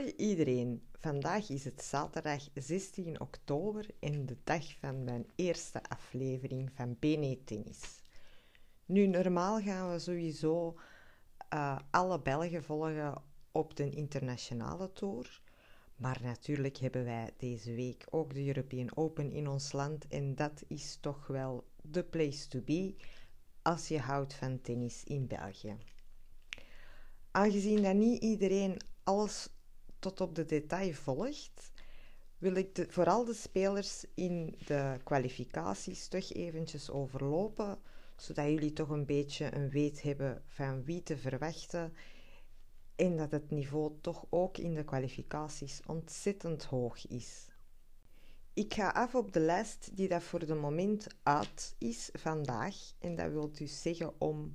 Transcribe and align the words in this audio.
Hoi 0.00 0.12
iedereen, 0.16 0.82
vandaag 0.92 1.48
is 1.48 1.64
het 1.64 1.82
zaterdag 1.82 2.48
16 2.54 3.20
oktober 3.20 3.86
en 3.98 4.26
de 4.26 4.36
dag 4.44 4.78
van 4.78 5.04
mijn 5.04 5.26
eerste 5.34 5.82
aflevering 5.88 6.70
van 6.74 6.96
BNE 6.98 7.38
Tennis. 7.44 8.02
Nu, 8.84 9.06
normaal 9.06 9.60
gaan 9.60 9.92
we 9.92 9.98
sowieso 9.98 10.78
uh, 11.54 11.78
alle 11.90 12.20
Belgen 12.20 12.64
volgen 12.64 13.22
op 13.52 13.76
de 13.76 13.90
internationale 13.90 14.92
tour. 14.92 15.42
Maar 15.96 16.20
natuurlijk 16.22 16.76
hebben 16.76 17.04
wij 17.04 17.30
deze 17.36 17.74
week 17.74 18.06
ook 18.10 18.34
de 18.34 18.46
European 18.46 18.96
Open 18.96 19.32
in 19.32 19.48
ons 19.48 19.72
land 19.72 20.06
en 20.08 20.34
dat 20.34 20.62
is 20.66 20.98
toch 21.00 21.26
wel 21.26 21.64
de 21.82 22.04
place 22.04 22.48
to 22.48 22.60
be 22.60 22.94
als 23.62 23.88
je 23.88 23.98
houdt 23.98 24.34
van 24.34 24.60
tennis 24.60 25.04
in 25.04 25.26
België. 25.26 25.76
Aangezien 27.30 27.82
dat 27.82 27.94
niet 27.94 28.22
iedereen 28.22 28.76
alles 29.02 29.48
tot 30.00 30.20
op 30.20 30.34
de 30.34 30.44
detail 30.44 30.92
volgt, 30.92 31.72
wil 32.38 32.54
ik 32.54 32.86
vooral 32.88 33.24
de 33.24 33.34
spelers 33.34 34.04
in 34.14 34.58
de 34.66 34.96
kwalificaties 35.04 36.08
toch 36.08 36.32
eventjes 36.32 36.90
overlopen, 36.90 37.78
zodat 38.16 38.46
jullie 38.46 38.72
toch 38.72 38.88
een 38.88 39.06
beetje 39.06 39.54
een 39.54 39.70
weet 39.70 40.02
hebben 40.02 40.42
van 40.46 40.84
wie 40.84 41.02
te 41.02 41.16
verwachten 41.16 41.92
en 42.96 43.16
dat 43.16 43.30
het 43.30 43.50
niveau 43.50 43.92
toch 44.00 44.26
ook 44.30 44.58
in 44.58 44.74
de 44.74 44.84
kwalificaties 44.84 45.80
ontzettend 45.86 46.64
hoog 46.64 47.06
is. 47.06 47.48
Ik 48.52 48.74
ga 48.74 48.88
af 48.88 49.14
op 49.14 49.32
de 49.32 49.40
lijst 49.40 49.96
die 49.96 50.08
dat 50.08 50.22
voor 50.22 50.46
de 50.46 50.54
moment 50.54 51.06
uit 51.22 51.74
is 51.78 52.08
vandaag. 52.12 52.76
En 52.98 53.16
dat 53.16 53.30
wil 53.30 53.52
dus 53.52 53.82
zeggen 53.82 54.20
om 54.20 54.52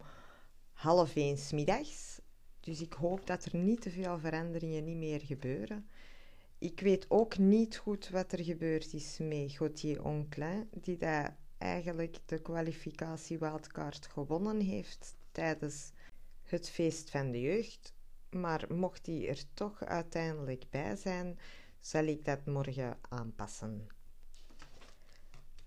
half 0.72 1.16
één 1.16 1.38
middags. 1.52 2.20
Dus 2.66 2.82
ik 2.82 2.94
hoop 2.94 3.28
dat 3.28 3.46
er 3.46 3.58
niet 3.58 3.82
te 3.82 3.90
veel 3.90 4.20
veranderingen 4.20 4.84
niet 4.84 4.98
meer 4.98 5.22
gebeuren. 5.22 5.90
Ik 6.58 6.80
weet 6.80 7.06
ook 7.10 7.38
niet 7.38 7.78
goed 7.78 8.10
wat 8.10 8.32
er 8.32 8.44
gebeurd 8.44 8.94
is 8.94 9.18
met 9.18 9.52
Gauthier 9.52 10.04
Onclin, 10.04 10.70
die 10.72 10.98
daar 10.98 11.38
eigenlijk 11.58 12.18
de 12.26 12.42
kwalificatie 12.42 13.40
wildcard 13.40 14.08
gewonnen 14.08 14.60
heeft 14.60 15.16
tijdens 15.32 15.92
het 16.44 16.70
feest 16.70 17.10
van 17.10 17.32
de 17.32 17.42
jeugd. 17.42 17.94
Maar 18.30 18.66
mocht 18.70 19.06
hij 19.06 19.28
er 19.28 19.44
toch 19.54 19.84
uiteindelijk 19.84 20.66
bij 20.70 20.96
zijn, 20.96 21.40
zal 21.80 22.04
ik 22.04 22.26
dat 22.26 22.46
morgen 22.46 22.98
aanpassen. 23.10 23.88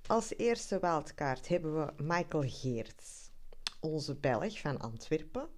Als 0.07 0.37
eerste 0.37 0.79
wildkaart 0.81 1.49
hebben 1.49 1.87
we 1.87 2.03
Michael 2.03 2.49
Geerts, 2.49 3.31
onze 3.81 4.15
Belg 4.15 4.61
van 4.61 4.79
Antwerpen. 4.79 5.58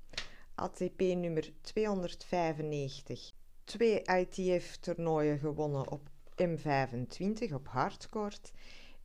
ATP 0.61 1.01
nummer 1.01 1.53
295. 1.61 3.33
Twee 3.65 4.03
ITF-toernooien 4.03 5.39
gewonnen 5.39 5.91
op 5.91 6.09
M25 6.43 7.55
op 7.55 7.69
hardcourt. 7.69 8.53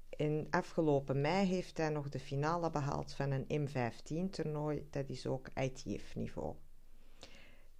En 0.10 0.48
afgelopen 0.50 1.22
mei 1.22 1.46
heeft 1.48 1.78
hij 1.78 1.90
nog 1.90 2.10
de 2.10 2.20
finale 2.20 2.70
behaald 2.70 3.14
van 3.14 3.32
een 3.32 3.68
M15-toernooi, 3.68 4.88
dat 4.90 5.10
is 5.10 5.28
ook 5.28 5.48
ITF-niveau. 5.54 6.56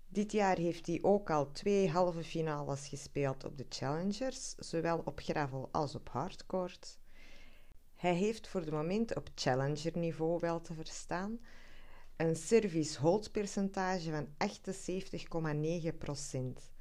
Dit 0.08 0.32
jaar 0.32 0.58
heeft 0.58 0.88
hij 0.88 1.00
ook 1.02 1.30
al 1.30 1.52
twee 1.52 1.90
halve 1.90 2.24
finales 2.24 2.88
gespeeld 2.88 3.44
op 3.44 3.58
de 3.58 3.66
Challengers, 3.70 4.56
zowel 4.56 5.02
op 5.06 5.20
gravel 5.20 5.70
als 5.72 5.96
op 5.96 6.10
hardcourt. 6.10 6.98
Hij 7.96 8.14
heeft 8.14 8.48
voor 8.48 8.62
het 8.62 8.72
moment 8.72 9.16
op 9.16 9.30
challenger 9.36 9.98
niveau 9.98 10.40
wel 10.40 10.62
te 10.62 10.74
verstaan 10.74 11.40
een 12.18 12.36
service 12.36 13.00
hold 13.00 13.32
percentage 13.32 14.12
van 14.12 14.28
78,9%. 16.64 16.74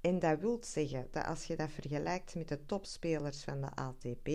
En 0.00 0.18
dat 0.18 0.40
wil 0.40 0.58
zeggen 0.60 1.08
dat 1.10 1.24
als 1.26 1.44
je 1.44 1.56
dat 1.56 1.70
vergelijkt 1.70 2.34
met 2.34 2.48
de 2.48 2.66
topspelers 2.66 3.44
van 3.44 3.60
de 3.60 3.70
ATP, 3.74 4.28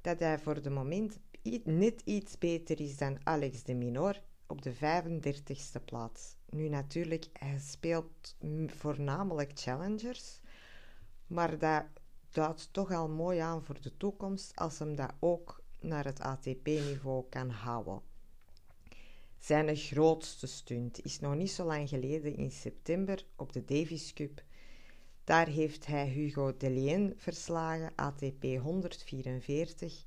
dat 0.00 0.18
hij 0.18 0.38
voor 0.38 0.54
het 0.54 0.70
moment 0.70 1.18
net 1.64 2.00
iets 2.04 2.38
beter 2.38 2.80
is 2.80 2.96
dan 2.96 3.18
Alex 3.22 3.62
de 3.62 3.74
Minor 3.74 4.22
op 4.46 4.62
de 4.62 4.74
35ste 4.74 5.84
plaats. 5.84 6.36
Nu 6.48 6.68
natuurlijk, 6.68 7.26
hij 7.32 7.58
speelt 7.58 8.36
voornamelijk 8.66 9.50
challengers, 9.54 10.40
maar 11.26 11.58
dat 11.58 11.84
duidt 12.30 12.72
toch 12.72 12.92
al 12.92 13.08
mooi 13.08 13.38
aan 13.38 13.64
voor 13.64 13.80
de 13.80 13.96
toekomst 13.96 14.56
als 14.56 14.78
hem 14.78 14.94
dat 14.94 15.12
ook 15.18 15.62
naar 15.80 16.04
het 16.04 16.20
ATP-niveau 16.20 17.24
kan 17.28 17.50
houden. 17.50 18.09
Zijn 19.40 19.76
grootste 19.76 20.46
stunt 20.46 21.04
is 21.04 21.20
nog 21.20 21.34
niet 21.34 21.50
zo 21.50 21.64
lang 21.64 21.88
geleden 21.88 22.36
in 22.36 22.50
september 22.50 23.24
op 23.36 23.52
de 23.52 23.64
Davis 23.64 24.12
Cup. 24.12 24.42
Daar 25.24 25.48
heeft 25.48 25.86
hij 25.86 26.08
Hugo 26.08 26.56
Delien 26.56 27.14
verslagen, 27.16 27.92
ATP 27.94 28.42
144, 28.42 30.04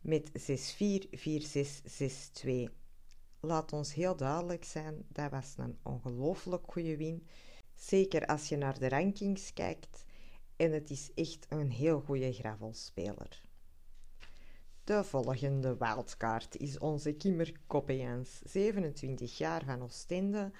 met 0.00 0.30
6-4, 0.30 1.08
4-6, 1.10 1.66
6-2. 2.46 2.72
Laat 3.40 3.72
ons 3.72 3.94
heel 3.94 4.16
duidelijk 4.16 4.64
zijn, 4.64 5.04
dat 5.08 5.30
was 5.30 5.54
een 5.56 5.78
ongelooflijk 5.82 6.72
goede 6.72 6.96
win. 6.96 7.26
Zeker 7.74 8.26
als 8.26 8.48
je 8.48 8.56
naar 8.56 8.78
de 8.78 8.88
rankings 8.88 9.52
kijkt. 9.52 10.04
En 10.56 10.72
het 10.72 10.90
is 10.90 11.10
echt 11.14 11.46
een 11.48 11.70
heel 11.70 12.00
goede 12.00 12.32
gravelspeler. 12.32 13.42
De 14.84 15.04
volgende 15.04 15.76
wildcard 15.76 16.56
is 16.56 16.78
onze 16.78 17.12
Kimmer 17.12 17.52
Koppeens, 17.66 18.40
27 18.44 19.38
jaar 19.38 19.64
van 19.64 19.82
Oostende, 19.82 20.50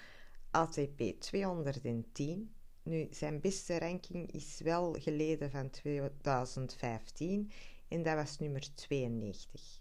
ATP 0.50 1.02
210. 1.18 2.54
Nu, 2.82 3.06
zijn 3.10 3.40
beste 3.40 3.78
ranking 3.78 4.32
is 4.32 4.60
wel 4.60 4.92
geleden 4.92 5.50
van 5.50 5.70
2015 5.70 7.50
en 7.88 8.02
dat 8.02 8.14
was 8.14 8.38
nummer 8.38 8.74
92. 8.74 9.80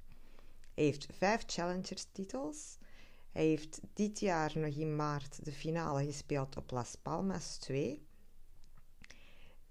Hij 0.74 0.84
heeft 0.84 1.08
vijf 1.12 1.44
Challengers-titels. 1.46 2.78
Hij 3.32 3.46
heeft 3.46 3.80
dit 3.94 4.20
jaar 4.20 4.52
nog 4.56 4.76
in 4.76 4.96
maart 4.96 5.46
de 5.46 5.52
finale 5.52 6.06
gespeeld 6.06 6.58
op 6.58 6.72
Las 6.72 6.96
Palmas 7.02 7.58
2. 7.58 8.06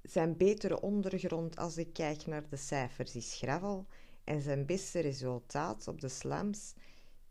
Zijn 0.02 0.36
betere 0.36 0.80
ondergrond 0.80 1.56
als 1.56 1.76
ik 1.76 1.92
kijk 1.92 2.26
naar 2.26 2.48
de 2.48 2.56
cijfers 2.56 3.16
is 3.16 3.34
gravel 3.34 3.86
en 4.30 4.40
zijn 4.40 4.66
beste 4.66 5.00
resultaat 5.00 5.88
op 5.88 6.00
de 6.00 6.08
slams 6.08 6.74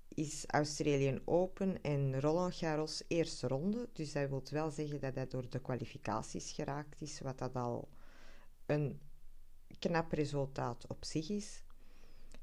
is 0.08 0.44
Australian 0.48 1.22
Open 1.26 1.82
en 1.82 2.22
Roland 2.22 2.56
Garros 2.56 3.04
eerste 3.08 3.48
ronde. 3.48 3.90
Dus 3.94 4.12
dat 4.12 4.30
wil 4.30 4.44
wel 4.52 4.72
zeggen 4.72 5.00
dat 5.00 5.16
hij 5.16 5.28
door 5.28 5.50
de 5.50 5.60
kwalificaties 5.60 6.52
geraakt 6.52 7.02
is, 7.02 7.20
wat 7.20 7.38
dat 7.38 7.56
al 7.56 7.88
een 8.66 9.00
knap 9.80 10.12
resultaat 10.12 10.88
op 10.88 11.06
zich 11.06 11.30
is. 11.30 11.64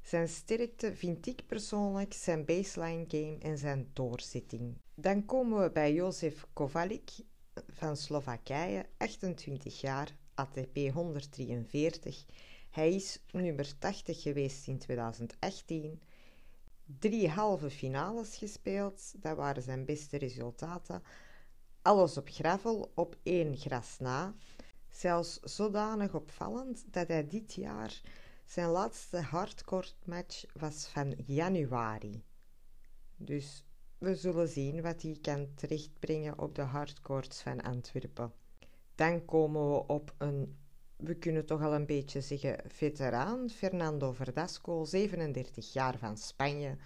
Zijn 0.01 0.29
sterkte 0.29 0.95
vind 0.95 1.27
ik 1.27 1.45
persoonlijk 1.47 2.13
zijn 2.13 2.45
baseline 2.45 3.05
game 3.07 3.37
en 3.39 3.57
zijn 3.57 3.89
doorzitting. 3.93 4.77
Dan 4.95 5.25
komen 5.25 5.61
we 5.61 5.71
bij 5.71 5.93
Jozef 5.93 6.45
Kovalik 6.53 7.11
van 7.67 7.97
Slowakije, 7.97 8.85
28 8.97 9.81
jaar, 9.81 10.17
ATP 10.33 10.77
143. 10.93 12.25
Hij 12.77 12.93
is 12.93 13.19
nummer 13.31 13.77
80 13.77 14.21
geweest 14.21 14.67
in 14.67 14.77
2018. 14.77 16.01
Drie 16.85 17.29
halve 17.29 17.69
finales 17.69 18.35
gespeeld, 18.35 19.13
dat 19.15 19.35
waren 19.35 19.63
zijn 19.63 19.85
beste 19.85 20.17
resultaten. 20.17 21.03
Alles 21.81 22.17
op 22.17 22.29
gravel, 22.29 22.91
op 22.95 23.17
één 23.23 23.57
gras 23.57 23.97
na. 23.99 24.35
Zelfs 24.89 25.39
zodanig 25.39 26.13
opvallend 26.13 26.85
dat 26.93 27.07
hij 27.07 27.27
dit 27.27 27.53
jaar 27.53 28.01
zijn 28.45 28.69
laatste 28.69 29.17
hardcourt 29.17 29.97
match 30.05 30.43
was 30.53 30.87
van 30.87 31.13
januari. 31.25 32.23
Dus 33.15 33.63
we 33.97 34.15
zullen 34.15 34.47
zien 34.47 34.81
wat 34.81 35.01
hij 35.01 35.17
kan 35.21 35.53
terechtbrengen 35.55 36.39
op 36.39 36.55
de 36.55 36.61
hardcourts 36.61 37.41
van 37.41 37.61
Antwerpen. 37.61 38.33
Dan 38.95 39.25
komen 39.25 39.69
we 39.69 39.87
op 39.87 40.13
een, 40.17 40.57
we 40.97 41.15
kunnen 41.15 41.45
toch 41.45 41.61
al 41.61 41.73
een 41.73 41.85
beetje 41.85 42.21
zeggen, 42.21 42.59
veteraan. 42.67 43.49
Fernando 43.49 44.11
Verdasco, 44.11 44.85
37 44.85 45.73
jaar 45.73 45.97
van 45.97 46.17
Spanje, 46.17 46.77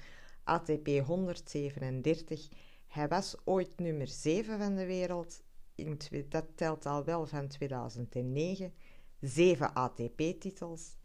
ATP 0.43 0.87
137. 0.87 2.49
Hij 2.87 3.07
was 3.07 3.35
ooit 3.43 3.79
nummer 3.79 4.07
7 4.07 4.57
van 4.57 4.75
de 4.75 4.85
wereld. 4.85 5.41
In, 5.75 5.99
dat 6.29 6.45
telt 6.55 6.85
al 6.85 7.03
wel 7.03 7.27
van 7.27 7.47
2009. 7.47 8.73
7 9.19 9.73
ATP-titels. 9.73 10.95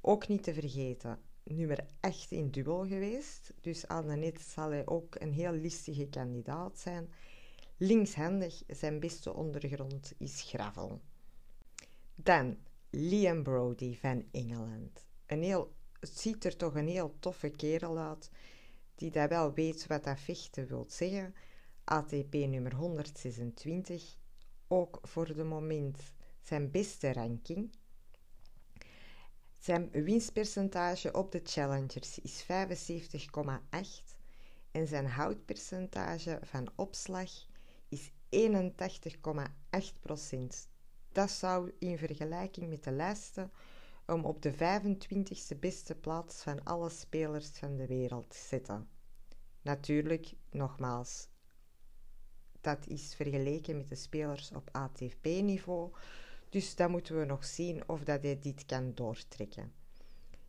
Ook 0.00 0.28
niet 0.28 0.42
te 0.42 0.54
vergeten, 0.54 1.18
nummer 1.42 1.86
8 2.00 2.30
in 2.30 2.50
dubbel 2.50 2.86
geweest. 2.86 3.52
Dus 3.60 3.88
aan 3.88 4.06
de 4.06 4.16
net 4.16 4.40
zal 4.40 4.70
hij 4.70 4.86
ook 4.86 5.14
een 5.18 5.32
heel 5.32 5.52
listige 5.52 6.08
kandidaat 6.08 6.78
zijn. 6.78 7.12
Linkshandig, 7.76 8.62
zijn 8.66 9.00
beste 9.00 9.34
ondergrond 9.34 10.12
is 10.18 10.42
gravel. 10.42 11.00
Dan 12.16 12.58
Liam 12.90 13.42
Brody 13.42 13.96
van 13.96 14.24
Engeland. 14.32 15.06
Een 15.26 15.42
heel, 15.42 15.74
het 16.00 16.18
ziet 16.18 16.44
er 16.44 16.56
toch 16.56 16.74
een 16.74 16.88
heel 16.88 17.16
toffe 17.18 17.48
kerel 17.48 17.98
uit, 17.98 18.30
die 18.94 19.10
dat 19.10 19.28
wel 19.28 19.52
weet 19.52 19.86
wat 19.86 20.04
dat 20.04 20.20
vechten 20.20 20.66
wil 20.66 20.84
zeggen. 20.88 21.34
ATP 21.84 22.32
nummer 22.32 22.74
126, 22.74 24.16
ook 24.68 24.98
voor 25.02 25.34
de 25.34 25.44
moment 25.44 26.12
zijn 26.40 26.70
beste 26.70 27.12
ranking. 27.12 27.70
Zijn 29.58 29.90
winstpercentage 29.90 31.12
op 31.12 31.32
de 31.32 31.40
challengers 31.44 32.18
is 32.18 32.42
75,8 32.42 32.46
en 34.70 34.86
zijn 34.86 35.06
houdpercentage 35.06 36.38
van 36.42 36.68
opslag 36.74 37.30
is 37.88 38.10
81,8%. 38.30 40.75
Dat 41.16 41.30
zou 41.30 41.72
in 41.78 41.98
vergelijking 41.98 42.68
met 42.68 42.84
de 42.84 42.90
lijsten 42.90 43.50
om 44.06 44.24
op 44.24 44.42
de 44.42 44.52
25e 44.52 45.58
beste 45.60 45.94
plaats 45.94 46.42
van 46.42 46.64
alle 46.64 46.88
spelers 46.88 47.48
van 47.48 47.76
de 47.76 47.86
wereld 47.86 48.34
zitten. 48.34 48.88
Natuurlijk, 49.62 50.34
nogmaals, 50.50 51.28
dat 52.60 52.86
is 52.86 53.14
vergeleken 53.14 53.76
met 53.76 53.88
de 53.88 53.94
spelers 53.94 54.52
op 54.52 54.68
ATP-niveau, 54.72 55.92
dus 56.48 56.74
dan 56.76 56.90
moeten 56.90 57.18
we 57.18 57.24
nog 57.24 57.44
zien 57.44 57.88
of 57.88 58.04
dat 58.04 58.22
hij 58.22 58.38
dit 58.38 58.66
kan 58.66 58.94
doortrekken. 58.94 59.72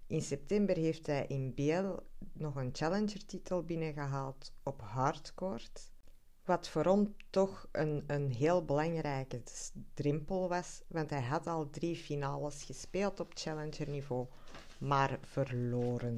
In 0.07 0.21
september 0.21 0.77
heeft 0.77 1.05
hij 1.07 1.25
in 1.27 1.53
BL 1.53 1.95
nog 2.33 2.55
een 2.55 2.75
challenger-titel 2.75 3.63
binnengehaald 3.63 4.53
op 4.63 4.81
hardcourt. 4.81 5.91
Wat 6.47 6.69
voor 6.69 6.83
hem 6.85 7.15
toch 7.29 7.67
een, 7.71 8.03
een 8.07 8.31
heel 8.31 8.65
belangrijke 8.65 9.41
drempel 9.93 10.49
was, 10.49 10.81
want 10.87 11.09
hij 11.09 11.21
had 11.21 11.47
al 11.47 11.69
drie 11.69 11.95
finales 11.95 12.63
gespeeld 12.63 13.19
op 13.19 13.31
challenger-niveau, 13.33 14.27
maar 14.79 15.19
verloren. 15.21 16.17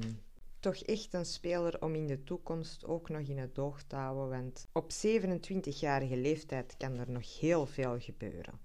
Toch 0.60 0.76
echt 0.76 1.14
een 1.14 1.24
speler 1.24 1.82
om 1.82 1.94
in 1.94 2.06
de 2.06 2.24
toekomst 2.24 2.84
ook 2.84 3.08
nog 3.08 3.20
in 3.20 3.38
het 3.38 3.58
oog 3.58 3.82
te 3.82 3.96
houden, 3.96 4.28
want 4.28 4.66
op 4.72 4.92
27-jarige 4.92 6.16
leeftijd 6.16 6.76
kan 6.76 6.98
er 6.98 7.10
nog 7.10 7.38
heel 7.38 7.66
veel 7.66 7.98
gebeuren. 7.98 8.60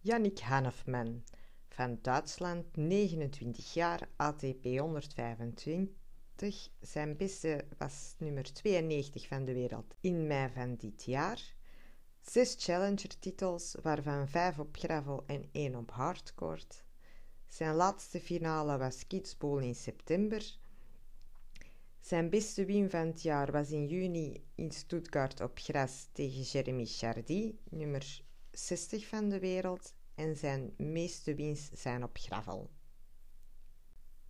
Yannick 0.00 0.38
Hanfman 0.38 1.22
van 1.68 1.98
Duitsland, 2.02 2.76
29 2.76 3.74
jaar, 3.74 4.08
ATP 4.16 4.64
125 4.64 5.88
zijn 6.80 7.16
beste 7.16 7.64
was 7.78 8.14
nummer 8.18 8.52
92 8.52 9.26
van 9.26 9.44
de 9.44 9.52
wereld 9.52 9.94
in 10.00 10.26
mei 10.26 10.50
van 10.54 10.76
dit 10.76 11.04
jaar. 11.04 11.54
Zes 12.20 12.56
Challenger-titels, 12.58 13.74
waarvan 13.82 14.28
vijf 14.28 14.58
op 14.58 14.76
gravel 14.76 15.22
en 15.26 15.48
één 15.52 15.74
op 15.74 15.90
hardcourt. 15.90 16.84
Zijn 17.48 17.74
laatste 17.74 18.20
finale 18.20 18.78
was 18.78 19.06
Kitzbühel 19.06 19.58
in 19.58 19.74
september. 19.74 20.58
Zijn 22.00 22.30
beste 22.30 22.64
win 22.64 22.90
van 22.90 23.06
het 23.06 23.22
jaar 23.22 23.52
was 23.52 23.70
in 23.70 23.86
juni 23.86 24.44
in 24.54 24.70
Stuttgart 24.70 25.40
op 25.40 25.58
gras 25.58 26.08
tegen 26.12 26.42
Jeremy 26.42 26.84
Chardy, 26.84 27.54
nummer 27.70 28.22
60 28.50 29.06
van 29.06 29.28
de 29.28 29.38
wereld. 29.38 29.94
En 30.14 30.36
zijn 30.36 30.74
meeste 30.76 31.34
wins 31.34 31.70
zijn 31.72 32.02
op 32.02 32.16
gravel. 32.16 32.70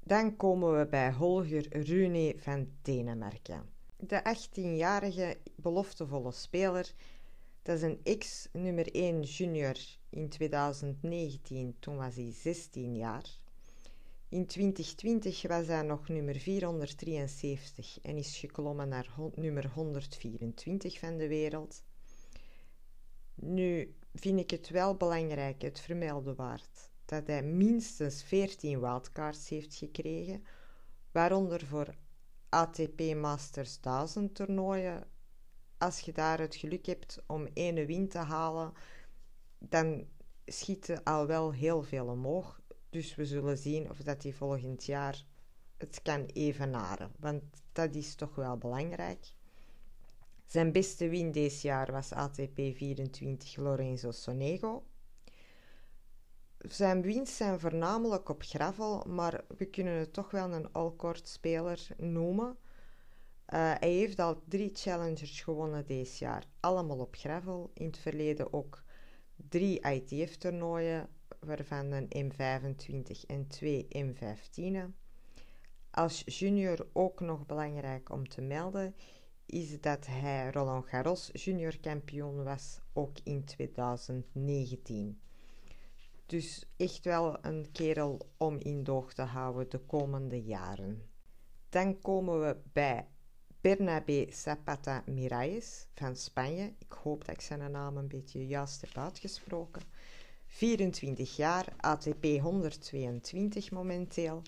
Dan 0.05 0.37
komen 0.37 0.79
we 0.79 0.87
bij 0.87 1.13
Holger 1.13 1.67
Rune 1.87 2.35
van 2.39 2.69
Denemarken. 2.83 3.69
De 3.97 4.37
18-jarige 4.37 5.37
beloftevolle 5.57 6.33
speler, 6.33 6.95
dat 7.63 7.77
is 7.77 7.83
een 7.83 8.01
ex-nummer 8.03 8.95
1 8.95 9.23
junior 9.23 9.77
in 10.11 10.29
2019, 10.29 11.77
toen 11.79 11.97
was 11.97 12.15
hij 12.15 12.33
16 12.33 12.97
jaar. 12.97 13.39
In 14.29 14.47
2020 14.47 15.43
was 15.43 15.67
hij 15.67 15.83
nog 15.83 16.09
nummer 16.09 16.37
473 16.37 17.99
en 18.03 18.17
is 18.17 18.37
geklommen 18.37 18.89
naar 18.89 19.15
nummer 19.35 19.69
124 19.69 20.99
van 20.99 21.17
de 21.17 21.29
wereld. 21.29 21.83
Nu 23.35 23.95
vind 24.15 24.41
ik 24.41 24.51
het 24.51 24.69
wel 24.69 24.95
belangrijk, 24.95 25.63
het 25.63 25.81
vermelden 25.81 26.37
waard, 26.37 26.90
dat 27.11 27.27
hij 27.27 27.43
minstens 27.43 28.23
14 28.23 28.81
wildcards 28.81 29.49
heeft 29.49 29.75
gekregen, 29.75 30.45
waaronder 31.13 31.67
voor 31.67 31.95
ATP 32.49 33.01
Masters 33.15 33.81
1000 33.81 34.35
toernooien. 34.35 35.07
Als 35.79 36.01
je 36.01 36.13
daar 36.13 36.39
het 36.39 36.55
geluk 36.55 36.87
hebt 36.87 37.23
om 37.27 37.49
ene 37.53 37.87
win 37.87 38.09
te 38.09 38.19
halen, 38.19 38.73
dan 39.59 40.07
schieten 40.47 41.03
al 41.03 41.27
wel 41.27 41.53
heel 41.53 41.83
veel 41.83 42.07
omhoog. 42.07 42.61
Dus 42.91 43.15
we 43.15 43.25
zullen 43.25 43.59
zien 43.59 43.91
of 43.91 43.99
dat 43.99 44.23
hij 44.23 44.33
volgend 44.33 44.85
jaar 44.85 45.25
het 45.77 46.03
kan 46.03 46.25
evenaren, 46.25 47.13
want 47.19 47.43
dat 47.73 47.95
is 47.95 48.15
toch 48.15 48.35
wel 48.35 48.57
belangrijk. 48.57 49.35
Zijn 50.47 50.73
beste 50.73 51.09
win 51.09 51.33
deze 51.33 51.67
jaar 51.67 51.93
was 51.93 52.13
ATP 52.13 52.55
24 52.55 53.57
Lorenzo 53.57 54.11
Sonego. 54.11 54.85
Zijn 56.69 57.03
winst 57.03 57.35
zijn 57.35 57.61
voornamelijk 57.61 58.29
op 58.29 58.43
gravel, 58.43 59.05
maar 59.09 59.45
we 59.57 59.65
kunnen 59.65 59.95
het 59.95 60.13
toch 60.13 60.31
wel 60.31 60.53
een 60.53 60.73
all-court 60.73 61.29
speler 61.29 61.87
noemen. 61.97 62.49
Uh, 62.49 62.55
hij 63.79 63.91
heeft 63.91 64.19
al 64.19 64.43
drie 64.49 64.71
challengers 64.73 65.41
gewonnen 65.41 65.87
deze 65.87 66.25
jaar, 66.25 66.45
allemaal 66.61 66.99
op 66.99 67.17
gravel. 67.17 67.71
In 67.75 67.87
het 67.87 67.99
verleden 67.99 68.53
ook 68.53 68.83
drie 69.49 69.81
ITF-toernooien, 69.81 71.09
waarvan 71.39 71.93
een 71.93 72.33
M25 72.33 73.27
en 73.27 73.47
twee 73.47 73.87
M15. 73.97 74.95
Als 75.91 76.23
junior 76.27 76.87
ook 76.93 77.21
nog 77.21 77.47
belangrijk 77.47 78.11
om 78.11 78.29
te 78.29 78.41
melden, 78.41 78.95
is 79.47 79.81
dat 79.81 80.07
hij 80.07 80.51
Roland 80.51 80.87
Garros 80.87 81.31
junior 81.33 81.79
kampioen 81.81 82.45
was, 82.45 82.81
ook 82.93 83.17
in 83.25 83.45
2019. 83.45 85.21
Dus 86.31 86.65
echt 86.77 87.05
wel 87.05 87.45
een 87.45 87.67
kerel 87.73 88.21
om 88.37 88.59
in 88.59 88.85
doog 88.85 89.13
te 89.13 89.23
houden 89.23 89.71
de 89.71 89.79
komende 89.79 90.43
jaren. 90.43 91.03
Dan 91.69 92.01
komen 92.01 92.41
we 92.41 92.57
bij 92.73 93.07
Bernabé 93.61 94.27
Zapata 94.33 95.03
Miralles 95.07 95.87
van 95.95 96.17
Spanje. 96.17 96.75
Ik 96.79 96.93
hoop 96.93 97.25
dat 97.25 97.35
ik 97.35 97.41
zijn 97.41 97.71
naam 97.71 97.97
een 97.97 98.09
beetje 98.09 98.47
juist 98.47 98.81
heb 98.81 98.97
uitgesproken. 98.99 99.83
24 100.47 101.37
jaar, 101.37 101.75
ATP 101.77 102.25
122 102.25 103.71
momenteel. 103.71 104.43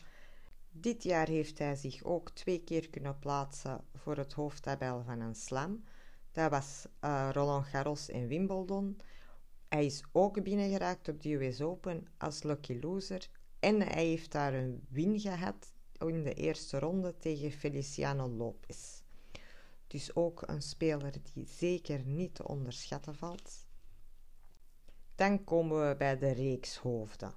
Dit 0.70 1.02
jaar 1.02 1.29
heeft 1.29 1.58
hij 1.58 1.76
zich 1.76 2.05
ook 2.05 2.31
twee 2.31 2.64
keer 2.64 2.90
kunnen 2.90 3.19
plaatsen 3.19 3.84
voor 3.94 4.17
het 4.17 4.32
hoofdtabel 4.32 5.02
van 5.05 5.20
een 5.20 5.34
slam. 5.34 5.84
Dat 6.32 6.51
was 6.51 6.86
uh, 7.05 7.29
Roland 7.32 7.67
Garros 7.67 8.08
en 8.08 8.27
Wimbledon. 8.27 8.96
Hij 9.72 9.84
is 9.86 10.02
ook 10.12 10.43
binnengeraakt 10.43 11.08
op 11.08 11.22
de 11.22 11.34
US 11.34 11.60
Open 11.60 12.06
als 12.19 12.43
lucky 12.43 12.79
loser 12.81 13.29
en 13.58 13.81
hij 13.81 14.06
heeft 14.06 14.32
daar 14.32 14.55
een 14.55 14.86
win 14.88 15.20
gehad 15.20 15.72
in 15.98 16.22
de 16.22 16.34
eerste 16.34 16.79
ronde 16.79 17.17
tegen 17.19 17.50
Feliciano 17.50 18.29
Lopez. 18.29 19.02
Dus 19.86 20.14
ook 20.14 20.43
een 20.48 20.62
speler 20.62 21.12
die 21.32 21.46
zeker 21.46 22.05
niet 22.05 22.34
te 22.34 22.48
onderschatten 22.48 23.14
valt. 23.14 23.67
Dan 25.14 25.44
komen 25.44 25.88
we 25.88 25.96
bij 25.96 26.19
de 26.19 26.31
reekshoofden. 26.31 27.34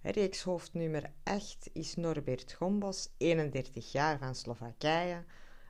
Reekshoofd 0.00 0.74
nummer 0.74 1.12
8 1.22 1.70
is 1.72 1.94
Norbert 1.94 2.52
Gombos, 2.52 3.08
31 3.16 3.92
jaar 3.92 4.18
van 4.18 4.34
Slowakije, 4.34 5.24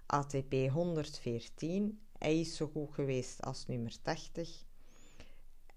ATP 0.07 0.53
114. 0.53 2.01
Hij 2.19 2.41
is 2.41 2.57
zo 2.57 2.67
goed 2.67 2.95
geweest 2.95 3.43
als 3.43 3.67
nummer 3.67 4.03
80. 4.03 4.65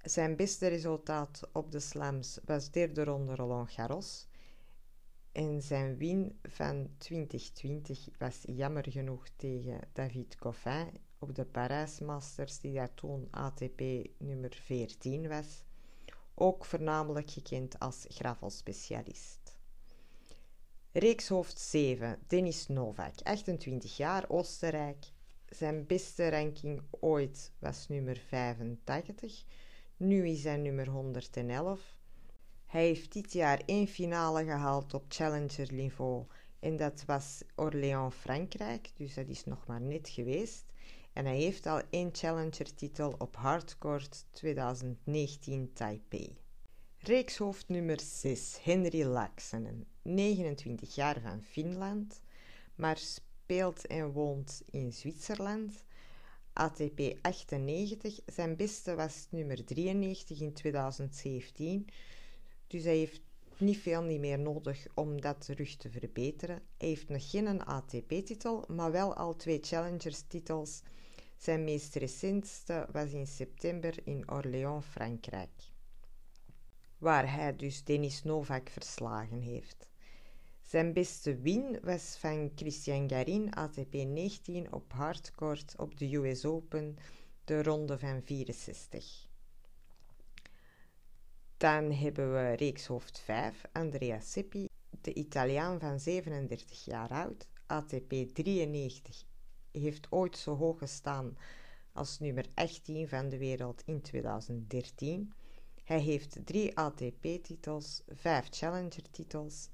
Zijn 0.01 0.35
beste 0.35 0.67
resultaat 0.67 1.49
op 1.51 1.71
de 1.71 1.79
slams 1.79 2.39
was 2.45 2.71
derde 2.71 3.03
ronde 3.03 3.35
Roland 3.35 3.71
Garros. 3.71 4.27
En 5.31 5.61
zijn 5.61 5.97
win 5.97 6.39
van 6.43 6.89
2020 6.97 8.07
was 8.17 8.43
jammer 8.45 8.91
genoeg 8.91 9.27
tegen 9.35 9.79
David 9.93 10.35
Coffin 10.35 10.89
op 11.19 11.35
de 11.35 11.45
Parijs 11.45 11.99
Masters, 11.99 12.59
die 12.59 12.73
daar 12.73 12.93
toen 12.93 13.27
ATP 13.31 13.81
nummer 14.17 14.59
14 14.63 15.27
was. 15.27 15.63
Ook 16.33 16.65
voornamelijk 16.65 17.29
gekend 17.29 17.79
als 17.79 18.05
gravelspecialist. 18.07 19.57
Reekshoofd 20.91 21.59
7, 21.59 22.19
Denis 22.27 22.67
Novak, 22.67 23.21
28 23.23 23.97
jaar, 23.97 24.29
Oostenrijk. 24.29 25.05
Zijn 25.45 25.85
beste 25.85 26.29
ranking 26.29 26.81
ooit 26.99 27.51
was 27.59 27.87
nummer 27.87 28.17
85 28.27 29.45
nu 29.97 30.27
is 30.27 30.43
hij 30.43 30.57
nummer 30.57 30.87
111. 30.87 31.95
Hij 32.65 32.85
heeft 32.85 33.13
dit 33.13 33.33
jaar 33.33 33.61
één 33.65 33.87
finale 33.87 34.43
gehaald 34.43 34.93
op 34.93 35.05
challenger 35.07 35.73
niveau 35.73 36.25
en 36.59 36.75
dat 36.75 37.03
was 37.05 37.41
Orléans 37.55 38.15
Frankrijk, 38.15 38.91
dus 38.95 39.13
dat 39.13 39.27
is 39.27 39.43
nog 39.43 39.65
maar 39.67 39.81
net 39.81 40.09
geweest. 40.09 40.65
En 41.13 41.25
hij 41.25 41.37
heeft 41.37 41.65
al 41.65 41.81
één 41.89 42.09
challenger 42.11 42.75
titel 42.75 43.15
op 43.17 43.35
hardcourt 43.35 44.25
2019 44.31 45.73
Taipei. 45.73 46.37
Reekshoofd 46.97 47.69
nummer 47.69 47.99
6, 47.99 48.57
Henry 48.63 49.03
Laaksonen, 49.03 49.85
29 50.01 50.95
jaar 50.95 51.21
van 51.21 51.41
Finland, 51.41 52.21
maar 52.75 52.97
speelt 52.97 53.87
en 53.87 54.11
woont 54.11 54.61
in 54.71 54.93
Zwitserland. 54.93 55.85
ATP 56.57 57.17
98. 57.21 58.19
Zijn 58.25 58.55
beste 58.55 58.95
was 58.95 59.27
nummer 59.29 59.65
93 59.65 60.39
in 60.39 60.53
2017. 60.53 61.87
Dus 62.67 62.83
hij 62.83 62.97
heeft 62.97 63.21
niet 63.57 63.77
veel 63.77 64.01
niet 64.01 64.19
meer 64.19 64.39
nodig 64.39 64.87
om 64.93 65.21
dat 65.21 65.45
terug 65.45 65.75
te 65.75 65.89
verbeteren. 65.89 66.61
Hij 66.77 66.87
heeft 66.87 67.09
nog 67.09 67.29
geen 67.29 67.65
ATP-titel, 67.65 68.63
maar 68.67 68.91
wel 68.91 69.15
al 69.15 69.35
twee 69.35 69.59
Challengers-titels. 69.61 70.81
Zijn 71.37 71.63
meest 71.63 71.95
recentste 71.95 72.87
was 72.91 73.11
in 73.11 73.27
september 73.27 73.93
in 74.03 74.31
Orléans, 74.31 74.85
Frankrijk, 74.85 75.71
waar 76.97 77.33
hij 77.33 77.55
dus 77.55 77.83
Denis 77.83 78.23
Novak 78.23 78.69
verslagen 78.69 79.41
heeft. 79.41 79.86
Zijn 80.67 80.93
beste 80.93 81.35
win 81.35 81.79
was 81.83 82.17
van 82.19 82.51
Christian 82.55 83.09
Garin, 83.09 83.53
ATP 83.53 83.93
19 83.93 84.73
op 84.73 84.91
hardcourt 84.93 85.73
op 85.77 85.97
de 85.97 86.15
US 86.15 86.45
Open, 86.45 86.97
de 87.43 87.63
ronde 87.63 87.99
van 87.99 88.21
64. 88.23 89.27
Dan 91.57 91.91
hebben 91.91 92.33
we 92.33 92.53
reekshoofd 92.53 93.19
5, 93.19 93.61
Andrea 93.71 94.19
Seppi, 94.19 94.67
de 95.01 95.13
Italiaan 95.13 95.79
van 95.79 95.99
37 95.99 96.85
jaar 96.85 97.09
oud, 97.09 97.47
ATP 97.65 98.13
93, 98.33 99.23
heeft 99.71 100.07
ooit 100.11 100.37
zo 100.37 100.55
hoog 100.55 100.77
gestaan 100.77 101.37
als 101.91 102.19
nummer 102.19 102.45
18 102.53 103.07
van 103.07 103.29
de 103.29 103.37
wereld 103.37 103.83
in 103.85 104.01
2013. 104.01 105.33
Hij 105.83 105.99
heeft 105.99 106.39
drie 106.43 106.77
ATP-titels, 106.77 108.03
vijf 108.07 108.47
Challenger-titels. 108.49 109.69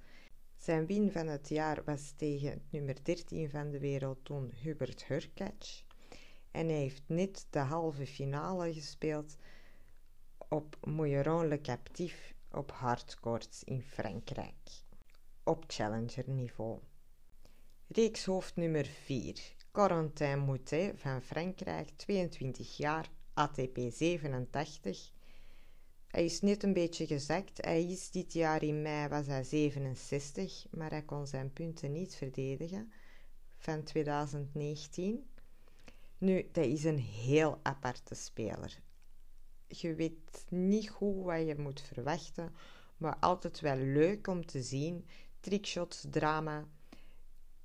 Zijn 0.64 0.86
win 0.86 1.12
van 1.12 1.28
het 1.28 1.50
jaar 1.50 1.84
was 1.86 2.14
tegen 2.16 2.62
nummer 2.70 3.04
13 3.04 3.50
van 3.50 3.72
de 3.72 3.80
wereld 3.80 4.26
toen 4.26 4.52
Hubert 4.62 5.06
Hurkacz. 5.06 5.84
En 6.52 6.68
hij 6.68 6.78
heeft 6.78 7.04
net 7.06 7.48
de 7.50 7.60
halve 7.60 8.08
finale 8.08 8.74
gespeeld 8.74 9.36
op 10.50 10.78
Mouilleron 10.84 11.48
Le 11.48 11.62
Captif 11.62 12.34
op 12.52 12.72
hardcourts 12.72 13.64
in 13.64 13.82
Frankrijk. 13.82 14.84
Op 15.44 15.64
challenger 15.68 16.30
niveau. 16.30 16.80
Reekshoofd 17.88 18.56
nummer 18.56 18.86
4. 18.86 19.56
Corentin 19.72 20.40
Moutet 20.40 21.00
van 21.00 21.22
Frankrijk, 21.22 21.90
22 21.96 22.78
jaar, 22.78 23.10
ATP 23.34 23.80
87. 23.90 25.12
Hij 26.14 26.26
is 26.26 26.42
net 26.42 26.64
een 26.64 26.74
beetje 26.74 27.08
gezakt. 27.08 27.66
Hij 27.66 27.84
is 27.84 28.12
dit 28.12 28.34
jaar 28.34 28.64
in 28.64 28.82
mei 28.82 29.08
was 29.08 29.28
hij 29.28 29.44
67, 29.44 30.66
maar 30.72 30.90
hij 30.90 31.04
kon 31.04 31.28
zijn 31.28 31.54
punten 31.54 31.92
niet 31.92 32.16
verdedigen 32.16 32.92
van 33.58 33.84
2019. 33.84 35.30
Nu, 36.18 36.50
dat 36.52 36.66
is 36.66 36.84
een 36.84 37.00
heel 37.00 37.60
aparte 37.64 38.16
speler 38.16 38.82
je 39.82 39.96
weet 39.96 40.46
niet 40.50 40.90
goed 40.90 41.24
wat 41.24 41.48
je 41.48 41.56
moet 41.58 41.82
verwachten, 41.82 42.56
maar 42.98 43.18
altijd 43.20 43.60
wel 43.60 43.78
leuk 43.78 44.28
om 44.28 44.46
te 44.46 44.62
zien. 44.62 45.08
Trickshots, 45.40 46.06
drama. 46.10 46.68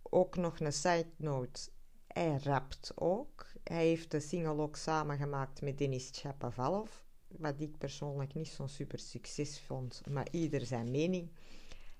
Ook 0.02 0.36
nog 0.36 0.60
een 0.60 0.72
side 0.72 1.10
note. 1.16 1.70
Hij 2.06 2.38
rapt 2.42 2.92
ook. 2.94 3.46
Hij 3.64 3.86
heeft 3.86 4.10
de 4.10 4.20
single 4.20 4.58
ook 4.62 4.76
samengemaakt 4.76 5.60
met 5.60 5.78
Denis 5.78 6.08
Chapavalov. 6.12 6.90
Wat 7.28 7.60
ik 7.60 7.78
persoonlijk 7.78 8.34
niet 8.34 8.48
zo'n 8.48 8.68
super 8.68 8.98
succes 8.98 9.60
vond, 9.60 10.02
maar 10.10 10.28
ieder 10.30 10.66
zijn 10.66 10.90
mening. 10.90 11.30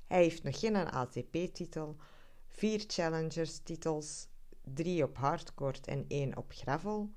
Hij 0.06 0.22
heeft 0.22 0.42
nog 0.42 0.60
geen 0.60 0.76
ATP-titel, 0.76 1.96
vier 2.46 2.84
Challengers-titels, 2.86 4.26
drie 4.74 5.02
op 5.02 5.16
hardcourt 5.16 5.86
en 5.86 6.04
één 6.08 6.36
op 6.36 6.52
gravel. 6.52 7.10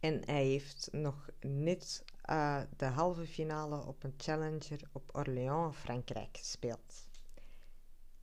En 0.00 0.22
hij 0.24 0.44
heeft 0.44 0.88
nog 0.92 1.28
net 1.40 2.04
uh, 2.30 2.62
de 2.76 2.84
halve 2.84 3.26
finale 3.26 3.86
op 3.86 4.04
een 4.04 4.14
challenger 4.16 4.80
op 4.92 5.10
Orléans, 5.16 5.76
Frankrijk 5.76 6.36
gespeeld. 6.36 7.08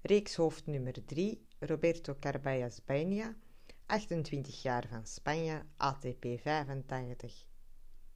Reekshoofd 0.02 0.66
nummer 0.66 1.06
3, 1.06 1.46
Roberto 1.60 2.16
Carballas 2.20 2.86
Baena, 2.86 3.36
28 3.86 4.62
jaar 4.62 4.88
van 4.90 5.06
Spanje, 5.06 5.66
ATP 5.78 6.26
85. 6.42 7.46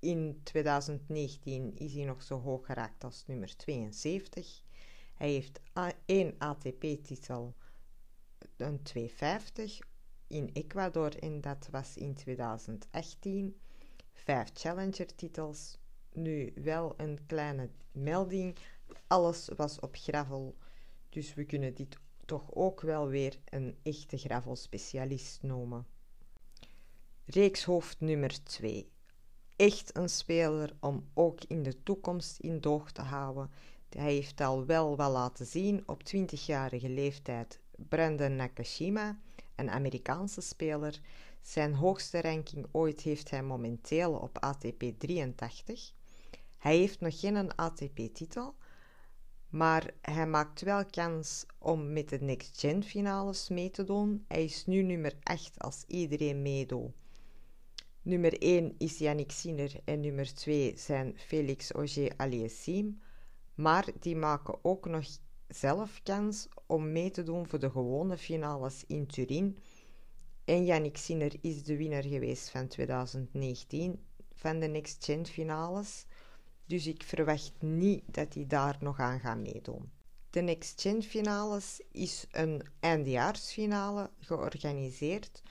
In 0.06 0.40
2019 0.44 1.76
is 1.76 1.94
hij 1.94 2.06
nog 2.06 2.24
zo 2.24 2.40
hoog 2.40 2.66
geraakt 2.66 3.04
als 3.04 3.24
nummer 3.28 3.58
72. 3.58 4.62
Hij 5.16 5.30
heeft 5.30 5.62
één 6.06 6.36
ATP-titel, 6.38 7.56
een 8.58 8.82
250 8.84 9.80
in 10.28 10.50
Ecuador 10.54 11.18
en 11.20 11.42
dat 11.42 11.68
was 11.72 11.98
in 11.98 12.14
2018. 12.14 13.60
Vijf 14.14 14.50
Challenger-titels. 14.54 15.78
Nu 16.14 16.54
wel 16.56 16.94
een 16.98 17.20
kleine 17.26 17.70
melding. 17.92 18.58
Alles 19.08 19.50
was 19.56 19.80
op 19.80 19.96
gravel, 19.96 20.58
dus 21.10 21.34
we 21.34 21.46
kunnen 21.46 21.74
dit 21.74 21.98
toch 22.26 22.54
ook 22.54 22.82
wel 22.82 23.08
weer 23.08 23.40
een 23.46 23.78
echte 23.84 24.18
gravelspecialist 24.18 25.42
noemen. 25.42 25.88
Reekshoofd 27.26 28.00
nummer 28.00 28.44
2. 28.44 28.94
Echt 29.56 29.98
een 29.98 30.10
speler 30.10 30.76
om 30.80 31.10
ook 31.14 31.44
in 31.48 31.64
de 31.64 31.84
toekomst 31.84 32.40
in 32.40 32.62
doog 32.62 32.92
te 32.92 33.02
houden. 33.02 33.52
Hij 33.90 34.14
heeft 34.14 34.42
al 34.42 34.66
wel 34.66 34.96
wat 34.96 35.12
laten 35.12 35.46
zien 35.46 35.84
op 35.86 36.02
20-jarige 36.16 36.90
leeftijd. 36.90 37.60
Brandon 37.76 38.36
Nakashima 38.36 39.20
een 39.56 39.70
Amerikaanse 39.70 40.42
speler. 40.42 41.00
Zijn 41.42 41.74
hoogste 41.74 42.22
ranking 42.22 42.66
ooit 42.72 43.02
heeft 43.02 43.30
hij 43.30 43.44
momenteel 43.44 44.14
op 44.14 44.38
ATP 44.38 44.84
83. 44.98 45.94
Hij 46.58 46.78
heeft 46.78 47.00
nog 47.00 47.20
geen 47.20 47.56
ATP-titel, 47.56 48.56
maar 49.50 49.94
hij 50.02 50.28
maakt 50.28 50.62
wel 50.62 50.86
kans 50.86 51.46
om 51.58 51.94
met 51.94 52.10
de 52.10 52.18
Next 52.22 52.60
Gen 52.60 52.84
finales 52.84 53.50
mee 53.50 53.72
te 53.72 53.84
doen. 53.84 54.26
Hij 54.28 54.44
is 54.44 54.66
nu 54.66 54.82
nummer 54.82 55.14
8 55.24 55.60
als 55.60 55.84
iedereen 55.88 56.42
meedoet. 56.42 56.92
Nummer 58.06 58.42
1 58.42 58.76
is 58.78 58.98
Yannick 58.98 59.32
Sinner 59.32 59.72
en 59.86 60.00
nummer 60.00 60.34
2 60.34 60.74
zijn 60.78 61.14
Felix 61.18 61.72
Auger-Aliassime, 61.72 62.94
maar 63.56 63.86
die 64.00 64.16
maken 64.16 64.58
ook 64.62 64.86
nog 64.86 65.06
zelf 65.48 66.00
kans 66.04 66.48
om 66.66 66.92
mee 66.92 67.12
te 67.12 67.24
doen 67.24 67.48
voor 67.48 67.60
de 67.60 67.70
gewone 67.70 68.18
finales 68.18 68.84
in 68.88 69.08
Turin. 69.08 69.58
En 70.44 70.66
Yannick 70.66 70.98
Sinner 70.98 71.34
is 71.42 71.64
de 71.64 71.78
winnaar 71.78 72.04
geweest 72.04 72.50
van 72.50 72.68
2019 72.68 74.00
van 74.34 74.60
de 74.60 74.68
Next 74.68 75.06
Gen 75.06 75.26
finales. 75.26 76.06
Dus 76.66 76.88
ik 76.88 77.04
verwacht 77.04 77.54
niet 77.60 78.04
dat 78.06 78.34
hij 78.34 78.48
daar 78.48 78.78
nog 78.80 79.00
aan 79.00 79.20
gaat 79.20 79.38
meedoen. 79.38 79.92
De 80.30 80.42
Next 80.42 80.82
Gen 80.82 81.04
finales 81.04 81.82
is 81.92 82.26
een 82.32 82.62
eindejaarsfinale 82.80 84.10
georganiseerd 84.20 85.42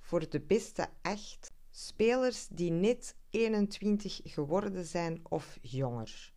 voor 0.00 0.28
de 0.28 0.40
beste 0.40 0.88
acht 1.02 1.54
spelers 1.78 2.48
die 2.48 2.70
net 2.70 3.14
21 3.30 4.20
geworden 4.24 4.84
zijn 4.84 5.20
of 5.28 5.58
jonger. 5.62 6.32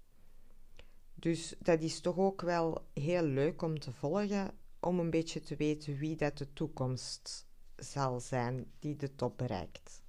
Dus 1.16 1.56
dat 1.60 1.82
is 1.82 2.00
toch 2.00 2.18
ook 2.18 2.42
wel 2.42 2.86
heel 2.94 3.24
leuk 3.24 3.62
om 3.62 3.80
te 3.80 3.92
volgen, 3.92 4.52
om 4.80 5.00
een 5.00 5.10
beetje 5.10 5.40
te 5.40 5.56
weten 5.56 5.98
wie 5.98 6.16
dat 6.16 6.38
de 6.38 6.54
toekomst 6.54 7.48
zal 7.76 8.20
zijn 8.20 8.72
die 8.80 8.96
de 8.96 9.16
top 9.16 9.38
bereikt. 9.38 10.02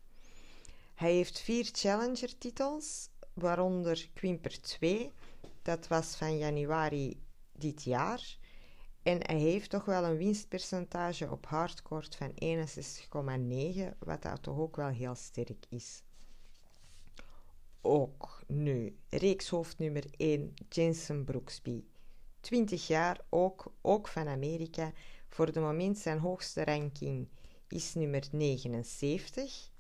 Hij 0.95 1.13
heeft 1.13 1.39
vier 1.39 1.69
Challenger-titels, 1.73 3.09
waaronder 3.33 4.11
Quimper 4.15 4.61
2, 4.61 5.11
dat 5.63 5.89
was 5.89 6.17
van 6.17 6.39
januari 6.39 7.23
dit 7.53 7.83
jaar. 7.83 8.39
En 9.11 9.19
hij 9.26 9.38
heeft 9.38 9.71
toch 9.71 9.85
wel 9.85 10.05
een 10.05 10.17
winstpercentage 10.17 11.31
op 11.31 11.47
hardcourt 11.47 12.17
van 12.17 12.33
61,9, 12.45 13.99
wat 13.99 14.23
dat 14.23 14.43
toch 14.43 14.59
ook 14.59 14.76
wel 14.76 14.88
heel 14.88 15.14
sterk 15.14 15.67
is 15.69 16.02
ook 17.83 18.43
nu. 18.47 18.97
Reekshoofd 19.09 19.79
nummer 19.79 20.05
1, 20.17 20.55
Jensen 20.69 21.25
Brooksby. 21.25 21.85
20 22.40 22.87
jaar, 22.87 23.21
ook, 23.29 23.73
ook 23.81 24.09
van 24.09 24.29
Amerika. 24.29 24.93
Voor 25.29 25.52
de 25.52 25.61
moment 25.61 25.99
zijn 25.99 26.19
hoogste 26.19 26.64
ranking 26.64 27.29
is 27.69 27.95
nummer 27.95 28.29
79. 28.33 29.71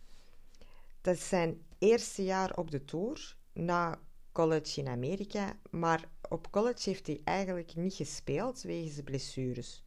Dat 1.00 1.14
is 1.14 1.28
zijn 1.28 1.62
eerste 1.78 2.24
jaar 2.24 2.56
op 2.56 2.70
de 2.70 2.84
Tour, 2.84 3.36
na 3.52 3.98
college 4.32 4.80
in 4.80 4.88
Amerika. 4.88 5.56
Maar 5.70 6.08
op 6.30 6.50
college 6.50 6.90
heeft 6.90 7.06
hij 7.06 7.20
eigenlijk 7.24 7.76
niet 7.76 7.94
gespeeld 7.94 8.62
wegens 8.62 9.00
blessures. 9.04 9.82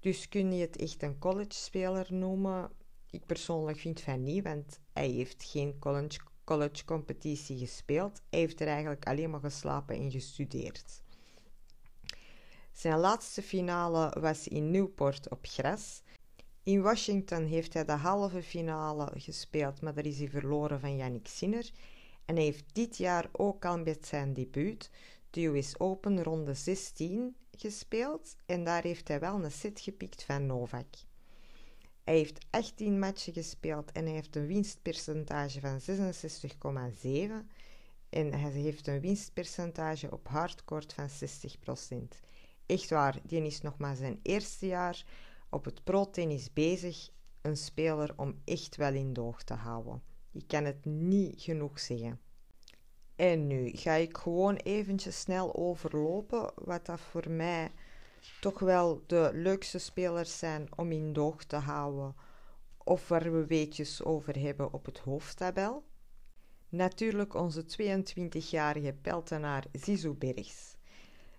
Dus 0.00 0.28
kun 0.28 0.52
je 0.52 0.60
het 0.60 0.76
echt 0.76 1.02
een 1.02 1.18
college-speler 1.18 2.06
noemen? 2.12 2.70
Ik 3.10 3.26
persoonlijk 3.26 3.78
vind 3.78 4.00
van 4.00 4.22
niet, 4.22 4.44
want 4.44 4.80
hij 4.92 5.08
heeft 5.08 5.44
geen 5.44 5.78
college 5.78 6.18
college 6.44 6.84
competitie 6.84 7.58
gespeeld. 7.58 8.22
Hij 8.30 8.38
heeft 8.38 8.60
er 8.60 8.66
eigenlijk 8.66 9.06
alleen 9.06 9.30
maar 9.30 9.40
geslapen 9.40 9.96
en 9.96 10.10
gestudeerd. 10.10 11.02
Zijn 12.72 12.98
laatste 12.98 13.42
finale 13.42 14.16
was 14.20 14.48
in 14.48 14.70
Newport 14.70 15.30
op 15.30 15.46
gras. 15.46 16.02
In 16.62 16.82
Washington 16.82 17.44
heeft 17.44 17.74
hij 17.74 17.84
de 17.84 17.92
halve 17.92 18.42
finale 18.42 19.12
gespeeld, 19.16 19.80
maar 19.80 19.94
daar 19.94 20.06
is 20.06 20.18
hij 20.18 20.28
verloren 20.28 20.80
van 20.80 20.96
Yannick 20.96 21.26
Sinner. 21.26 21.70
En 22.24 22.34
hij 22.34 22.44
heeft 22.44 22.74
dit 22.74 22.96
jaar 22.96 23.28
ook 23.32 23.64
al 23.64 23.78
met 23.78 24.06
zijn 24.06 24.32
debuut 24.32 24.90
de 24.90 25.15
US 25.36 25.78
Open 25.78 26.22
ronde 26.22 26.54
16 26.54 27.36
gespeeld. 27.50 28.36
En 28.46 28.64
daar 28.64 28.82
heeft 28.82 29.08
hij 29.08 29.20
wel 29.20 29.44
een 29.44 29.50
set 29.50 29.80
gepikt 29.80 30.22
van 30.22 30.46
Novak. 30.46 30.86
Hij 32.04 32.16
heeft 32.16 32.46
18 32.50 32.98
matchen 32.98 33.32
gespeeld 33.32 33.92
en 33.92 34.04
hij 34.04 34.14
heeft 34.14 34.36
een 34.36 34.46
winstpercentage 34.46 35.60
van 35.60 35.80
66,7. 35.80 37.46
En 38.08 38.32
hij 38.32 38.50
heeft 38.50 38.86
een 38.86 39.00
winstpercentage 39.00 40.10
op 40.10 40.28
hardcourt 40.28 40.92
van 40.92 41.08
60%. 41.08 42.18
Echt 42.66 42.90
waar, 42.90 43.20
die 43.22 43.42
is 43.42 43.60
nog 43.60 43.78
maar 43.78 43.96
zijn 43.96 44.18
eerste 44.22 44.66
jaar 44.66 45.04
op 45.50 45.64
het 45.64 45.84
pro-tennis 45.84 46.52
bezig. 46.52 47.10
Een 47.42 47.56
speler 47.56 48.12
om 48.16 48.40
echt 48.44 48.76
wel 48.76 48.94
in 48.94 49.12
doog 49.12 49.42
te 49.42 49.54
houden. 49.54 50.02
Ik 50.32 50.46
kan 50.46 50.64
het 50.64 50.84
niet 50.84 51.42
genoeg 51.42 51.80
zeggen. 51.80 52.20
En 53.16 53.46
nu 53.46 53.70
ga 53.70 53.92
ik 53.92 54.16
gewoon 54.16 54.56
eventjes 54.56 55.20
snel 55.20 55.54
overlopen 55.54 56.52
wat 56.54 56.86
dat 56.86 57.00
voor 57.00 57.30
mij 57.30 57.72
toch 58.40 58.58
wel 58.58 59.02
de 59.06 59.30
leukste 59.32 59.78
spelers 59.78 60.38
zijn 60.38 60.68
om 60.76 60.92
in 60.92 61.12
doog 61.12 61.44
te 61.44 61.56
houden 61.56 62.14
of 62.84 63.08
waar 63.08 63.32
we 63.32 63.46
weetjes 63.46 64.02
over 64.02 64.38
hebben 64.40 64.72
op 64.72 64.84
het 64.84 64.98
hoofdtabel. 64.98 65.84
Natuurlijk 66.68 67.34
onze 67.34 67.64
22-jarige 67.64 68.92
peltenaar 69.02 69.64
Zizou 69.72 70.14
Bergs. 70.14 70.76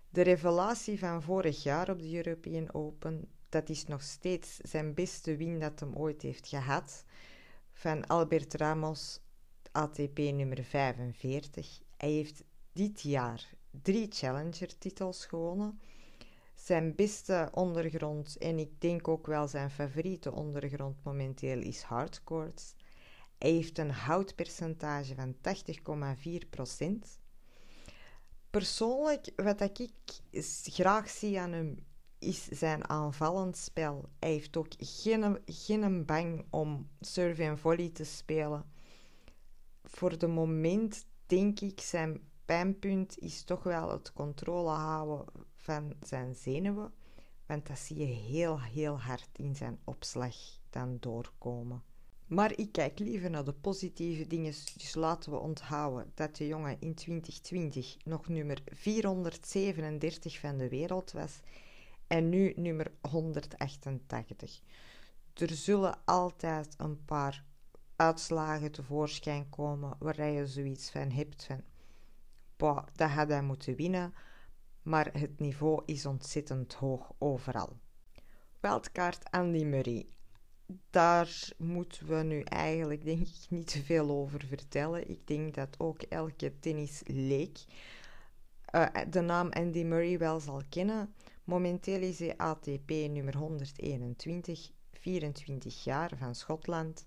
De 0.09 0.21
revelatie 0.21 0.99
van 0.99 1.21
vorig 1.21 1.63
jaar 1.63 1.89
op 1.89 1.99
de 1.99 2.15
European 2.15 2.73
Open, 2.73 3.31
dat 3.49 3.69
is 3.69 3.85
nog 3.85 4.01
steeds 4.01 4.57
zijn 4.57 4.93
beste 4.93 5.35
win 5.35 5.59
dat 5.59 5.79
hem 5.79 5.95
ooit 5.95 6.21
heeft 6.21 6.47
gehad. 6.47 7.03
Van 7.71 8.07
Albert 8.07 8.53
Ramos, 8.53 9.19
ATP 9.77 10.17
nummer 10.17 10.63
45. 10.63 11.81
Hij 11.97 12.11
heeft 12.11 12.43
dit 12.73 13.01
jaar 13.01 13.49
drie 13.81 14.07
Challenger-titels 14.09 15.25
gewonnen. 15.25 15.79
Zijn 16.55 16.95
beste 16.95 17.49
ondergrond, 17.51 18.37
en 18.37 18.59
ik 18.59 18.81
denk 18.81 19.07
ook 19.07 19.27
wel 19.27 19.47
zijn 19.47 19.71
favoriete 19.71 20.31
ondergrond 20.31 21.03
momenteel, 21.03 21.59
is 21.59 21.81
hardcourts. 21.81 22.73
Hij 23.37 23.49
heeft 23.49 23.77
een 23.77 23.91
houtpercentage 23.91 25.15
van 25.15 25.35
80,4%. 25.35 27.19
Persoonlijk, 28.49 29.31
wat 29.35 29.61
ik 29.61 29.91
graag 30.63 31.09
zie 31.09 31.39
aan 31.39 31.51
hem, 31.51 31.85
is 32.19 32.43
zijn 32.43 32.89
aanvallend 32.89 33.57
spel. 33.57 34.09
Hij 34.19 34.31
heeft 34.31 34.57
ook 34.57 34.73
geen, 34.77 35.39
geen 35.45 36.05
bang 36.05 36.45
om 36.49 36.89
serve 36.99 37.43
en 37.43 37.57
volley 37.57 37.89
te 37.89 38.03
spelen. 38.03 38.75
Voor 39.89 40.17
de 40.17 40.27
moment 40.27 41.05
denk 41.25 41.59
ik 41.59 41.81
zijn 41.81 42.21
pijnpunt 42.45 43.19
is 43.19 43.43
toch 43.43 43.63
wel 43.63 43.91
het 43.91 44.13
controle 44.13 44.69
houden 44.69 45.25
van 45.55 45.93
zijn 46.01 46.35
zenuwen. 46.35 46.93
Want 47.45 47.67
dat 47.67 47.79
zie 47.79 47.97
je 47.97 48.05
heel, 48.05 48.61
heel 48.61 48.99
hard 48.99 49.29
in 49.35 49.55
zijn 49.55 49.79
opslag 49.83 50.35
dan 50.69 50.97
doorkomen. 50.99 51.83
Maar 52.27 52.57
ik 52.57 52.71
kijk 52.71 52.99
liever 52.99 53.29
naar 53.29 53.43
de 53.43 53.53
positieve 53.53 54.27
dingen, 54.27 54.53
dus 54.77 54.95
laten 54.95 55.31
we 55.31 55.37
onthouden 55.37 56.11
dat 56.13 56.35
de 56.35 56.47
jongen 56.47 56.77
in 56.79 56.95
2020 56.95 57.97
nog 58.03 58.27
nummer 58.27 58.61
437 58.65 60.39
van 60.39 60.57
de 60.57 60.69
wereld 60.69 61.11
was 61.11 61.39
en 62.07 62.29
nu 62.29 62.53
nummer 62.55 62.91
188. 63.01 64.61
Er 65.33 65.49
zullen 65.49 65.99
altijd 66.05 66.75
een 66.77 67.05
paar 67.05 67.45
uitslagen 67.97 68.71
tevoorschijn 68.71 69.49
komen 69.49 69.95
waar 69.99 70.29
je 70.29 70.47
zoiets 70.47 70.89
van 70.89 71.11
hebt 71.11 71.43
van, 71.43 71.61
boah, 72.57 72.85
dat 72.95 73.09
had 73.09 73.29
hij 73.29 73.41
moeten 73.41 73.75
winnen, 73.75 74.13
maar 74.81 75.09
het 75.13 75.39
niveau 75.39 75.81
is 75.85 76.05
ontzettend 76.05 76.73
hoog 76.73 77.11
overal. 77.17 77.77
Wildkaart 78.59 79.31
Andy 79.31 79.63
Murray 79.63 80.07
daar 80.89 81.49
moeten 81.57 82.07
we 82.07 82.23
nu 82.23 82.41
eigenlijk 82.41 83.05
denk 83.05 83.27
ik 83.27 83.45
niet 83.49 83.67
te 83.67 83.83
veel 83.83 84.09
over 84.09 84.45
vertellen. 84.45 85.09
Ik 85.09 85.27
denk 85.27 85.53
dat 85.53 85.79
ook 85.79 86.01
elke 86.01 86.59
tennisleek 86.59 87.59
uh, 88.75 88.87
de 89.09 89.21
naam 89.21 89.49
Andy 89.49 89.83
Murray 89.83 90.17
wel 90.17 90.39
zal 90.39 90.61
kennen. 90.69 91.13
Momenteel 91.43 92.01
is 92.01 92.19
hij 92.19 92.37
ATP 92.37 92.89
nummer 92.89 93.37
121, 93.37 94.71
24 94.91 95.83
jaar 95.83 96.11
van 96.17 96.35
Schotland. 96.35 97.05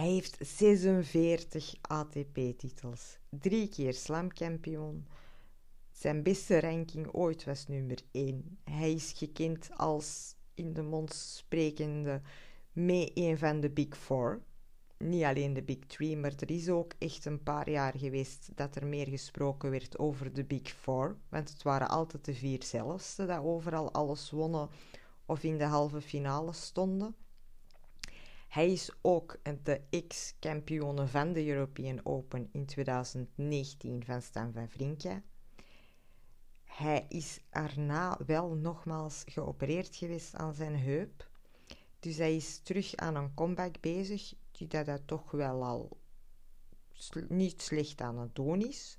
Hij 0.00 0.08
heeft 0.08 0.36
46 0.40 1.74
ATP-titels, 1.80 3.18
drie 3.28 3.68
keer 3.68 3.94
slamkampioen. 3.94 5.06
Zijn 5.90 6.22
beste 6.22 6.60
ranking 6.60 7.08
ooit 7.12 7.44
was 7.44 7.66
nummer 7.66 7.98
1. 8.10 8.58
Hij 8.64 8.92
is 8.92 9.12
gekend 9.16 9.70
als 9.76 10.34
in 10.54 10.72
de 10.72 10.82
mond 10.82 11.12
sprekende 11.12 12.20
mee 12.72 13.10
een 13.14 13.38
van 13.38 13.60
de 13.60 13.70
Big 13.70 13.96
Four. 13.96 14.42
Niet 14.98 15.24
alleen 15.24 15.52
de 15.52 15.62
Big 15.62 15.78
Three, 15.86 16.16
maar 16.16 16.32
er 16.36 16.50
is 16.50 16.68
ook 16.68 16.92
echt 16.98 17.24
een 17.24 17.42
paar 17.42 17.70
jaar 17.70 17.98
geweest 17.98 18.50
dat 18.54 18.76
er 18.76 18.86
meer 18.86 19.08
gesproken 19.08 19.70
werd 19.70 19.98
over 19.98 20.32
de 20.32 20.44
Big 20.44 20.68
Four. 20.68 21.16
Want 21.28 21.48
het 21.48 21.62
waren 21.62 21.88
altijd 21.88 22.24
de 22.24 22.34
vier 22.34 22.62
zelfste 22.62 23.26
dat 23.26 23.42
overal 23.42 23.92
alles 23.92 24.30
wonnen 24.30 24.68
of 25.26 25.42
in 25.42 25.58
de 25.58 25.64
halve 25.64 26.00
finale 26.00 26.52
stonden. 26.52 27.14
Hij 28.50 28.72
is 28.72 28.90
ook 29.00 29.38
de 29.62 29.80
ex-kampioene 29.90 31.06
van 31.06 31.32
de 31.32 31.46
European 31.46 32.00
Open 32.04 32.48
in 32.52 32.66
2019 32.66 34.04
van 34.04 34.22
Stan 34.22 34.52
van 34.52 34.68
Vrinka. 34.68 35.22
Hij 36.64 37.06
is 37.08 37.40
erna 37.50 38.18
wel 38.26 38.54
nogmaals 38.54 39.22
geopereerd 39.26 39.96
geweest 39.96 40.34
aan 40.34 40.54
zijn 40.54 40.78
heup. 40.78 41.30
Dus 42.00 42.16
hij 42.16 42.36
is 42.36 42.58
terug 42.58 42.96
aan 42.96 43.14
een 43.14 43.34
comeback 43.34 43.80
bezig, 43.80 44.34
die 44.50 44.66
dat 44.66 44.86
hij 44.86 45.00
toch 45.04 45.30
wel 45.30 45.64
al 45.64 45.98
niet 47.28 47.62
slecht 47.62 48.00
aan 48.00 48.18
het 48.18 48.34
doen 48.34 48.66
is. 48.66 48.98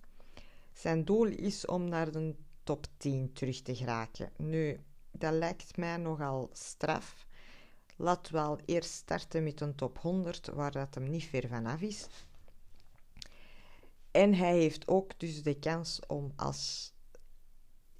Zijn 0.73 1.05
doel 1.05 1.25
is 1.25 1.65
om 1.65 1.89
naar 1.89 2.11
de 2.11 2.35
top 2.63 2.85
10 2.97 3.33
terug 3.33 3.61
te 3.61 3.75
geraken. 3.75 4.31
Nu, 4.37 4.79
dat 5.11 5.33
lijkt 5.33 5.77
mij 5.77 5.97
nogal 5.97 6.49
straf. 6.53 7.29
Laat 8.01 8.29
wel 8.29 8.59
eerst 8.65 8.91
starten 8.91 9.43
met 9.43 9.61
een 9.61 9.75
top 9.75 9.97
100, 9.97 10.47
waar 10.47 10.71
dat 10.71 10.95
hem 10.95 11.09
niet 11.09 11.23
ver 11.23 11.47
vanaf 11.47 11.81
is. 11.81 12.07
En 14.11 14.33
hij 14.33 14.57
heeft 14.57 14.87
ook 14.87 15.19
dus 15.19 15.43
de 15.43 15.59
kans 15.59 15.99
om 16.07 16.31
als 16.35 16.93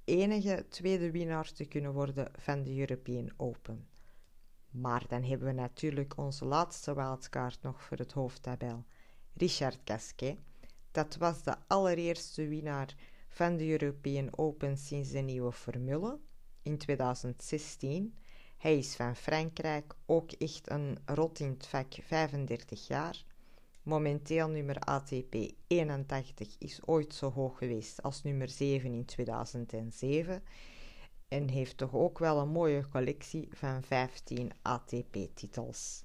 enige 0.04 0.66
tweede 0.68 1.10
winnaar 1.10 1.52
te 1.52 1.64
kunnen 1.64 1.92
worden 1.92 2.30
van 2.38 2.62
de 2.62 2.78
European 2.78 3.32
Open. 3.36 3.88
Maar 4.70 5.04
dan 5.08 5.22
hebben 5.22 5.46
we 5.46 5.52
natuurlijk 5.52 6.16
onze 6.16 6.44
laatste 6.44 6.94
wildkaart 6.94 7.62
nog 7.62 7.82
voor 7.82 7.96
het 7.96 8.12
hoofdtabel, 8.12 8.84
Richard 9.34 9.78
Gasquet. 9.84 10.38
Dat 10.90 11.16
was 11.16 11.42
de 11.42 11.56
allereerste 11.66 12.48
winnaar 12.48 12.94
van 13.28 13.56
de 13.56 13.68
European 13.68 14.38
Open 14.38 14.76
sinds 14.76 15.10
de 15.10 15.18
nieuwe 15.20 15.52
formule 15.52 16.18
in 16.62 16.78
2016. 16.78 18.14
Hij 18.62 18.78
is 18.78 18.96
van 18.96 19.16
Frankrijk, 19.16 19.94
ook 20.06 20.32
echt 20.32 20.70
een 20.70 20.98
rot 21.04 21.38
in 21.38 21.48
het 21.48 21.66
vak, 21.66 21.94
35 22.02 22.86
jaar. 22.86 23.24
Momenteel 23.82 24.48
nummer 24.48 24.78
ATP 24.78 25.34
81 25.66 26.54
is 26.58 26.86
ooit 26.86 27.14
zo 27.14 27.30
hoog 27.30 27.58
geweest 27.58 28.02
als 28.02 28.22
nummer 28.22 28.48
7 28.48 28.92
in 28.92 29.04
2007 29.04 30.42
en 31.28 31.48
heeft 31.48 31.76
toch 31.76 31.94
ook 31.94 32.18
wel 32.18 32.38
een 32.38 32.48
mooie 32.48 32.88
collectie 32.88 33.48
van 33.50 33.82
15 33.82 34.50
ATP-titels. 34.62 36.04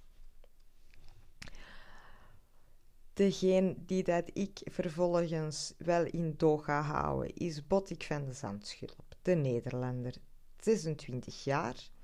Degene 3.13 3.75
die 3.85 4.03
dat 4.03 4.29
ik 4.33 4.59
vervolgens 4.63 5.73
wel 5.77 6.05
in 6.05 6.33
doog 6.37 6.65
ga 6.65 6.81
houden 6.81 7.35
is 7.35 7.67
Botik 7.67 8.03
van 8.03 8.25
de 8.25 8.33
Zandschulp, 8.33 9.15
de 9.21 9.35
Nederlander, 9.35 10.15
26 10.59 11.43
jaar. 11.43 11.95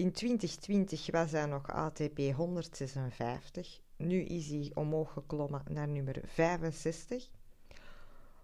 In 0.00 0.12
2020 0.12 1.10
was 1.10 1.30
hij 1.30 1.46
nog 1.46 1.68
ATP 1.68 2.18
156, 2.18 3.80
nu 3.96 4.22
is 4.22 4.48
hij 4.48 4.70
omhoog 4.74 5.12
geklommen 5.12 5.62
naar 5.70 5.88
nummer 5.88 6.20
65. 6.24 7.30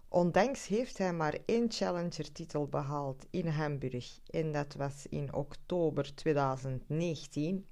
Ondanks 0.07 0.67
heeft 0.67 0.97
hij 0.97 1.13
maar 1.13 1.37
één 1.45 1.71
Challenger-titel 1.71 2.67
behaald 2.67 3.25
in 3.29 3.47
Hamburg 3.47 4.19
en 4.29 4.51
dat 4.51 4.73
was 4.73 5.07
in 5.09 5.33
oktober 5.33 6.15
2019. 6.15 7.65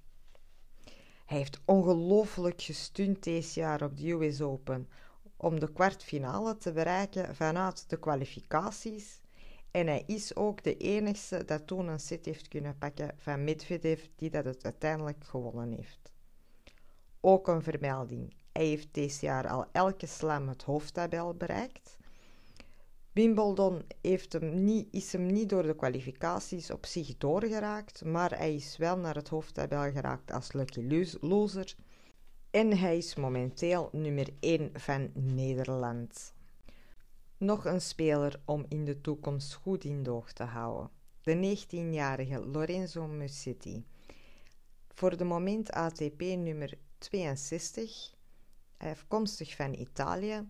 Hij 1.26 1.38
heeft 1.38 1.62
ongelooflijk 1.66 2.62
gestund 2.62 3.24
deze 3.24 3.60
jaar 3.60 3.84
op 3.84 3.98
de 3.98 4.12
US 4.12 4.42
Open 4.42 4.90
om 5.38 5.60
de 5.60 5.72
kwartfinale 5.72 6.58
te 6.58 6.72
bereiken 6.72 7.36
vanuit 7.36 7.90
de 7.90 8.00
kwalificaties. 8.00 9.22
En 9.76 9.88
hij 9.88 10.04
is 10.06 10.36
ook 10.36 10.64
de 10.64 10.78
enige 10.78 11.46
dat 11.46 11.68
toen 11.68 11.88
een 11.88 12.00
set 12.00 12.26
heeft 12.26 12.48
kunnen 12.48 12.78
pakken 12.78 13.16
van 13.18 13.44
Medvedev 13.44 14.06
die 14.16 14.30
dat 14.30 14.46
het 14.46 14.64
uiteindelijk 14.64 15.24
gewonnen 15.24 15.72
heeft. 15.72 16.12
Ook 17.22 17.48
een 17.48 17.64
vermelding. 17.64 18.34
Hij 18.52 18.66
heeft 18.66 18.88
deze 18.94 19.26
jaar 19.26 19.48
al 19.48 19.66
elke 19.72 20.06
slam 20.06 20.48
het 20.48 20.64
hoofdtabel 20.64 21.34
bereikt. 21.34 21.98
Wimbledon 23.12 23.82
heeft 24.02 24.34
hem 24.34 24.64
niet, 24.64 24.88
is 24.92 25.12
hem 25.12 25.26
niet 25.26 25.50
door 25.50 25.64
de 25.64 25.76
kwalificaties 25.76 26.72
op 26.72 26.86
zich 26.86 27.18
doorgeraakt, 27.18 28.06
maar 28.06 28.38
hij 28.38 28.56
is 28.56 28.78
wel 28.78 28.98
naar 28.98 29.16
het 29.16 29.30
hoofdtabel 29.30 29.92
geraakt 29.92 30.32
als 30.32 30.54
lucky 30.54 31.08
loser. 31.22 31.76
En 32.52 32.78
hij 32.78 32.98
is 32.98 33.16
momenteel 33.16 33.90
nummer 33.92 34.30
1 34.40 34.70
van 34.74 35.12
Nederland. 35.14 36.35
Nog 37.38 37.66
een 37.66 37.82
speler 37.82 38.42
om 38.46 38.66
in 38.70 38.86
de 38.86 39.02
toekomst 39.02 39.54
goed 39.54 39.84
in 39.84 40.04
de 40.04 40.12
oog 40.12 40.34
te 40.34 40.44
houden. 40.44 40.90
De 41.22 41.58
19-jarige 41.58 42.46
Lorenzo 42.46 43.08
Musetti. 43.08 43.86
Voor 44.94 45.18
de 45.18 45.24
moment 45.24 45.72
ATP 45.72 46.22
nummer 46.22 46.78
62, 46.98 48.14
afkomstig 48.78 49.56
van 49.56 49.74
Italië. 49.74 50.50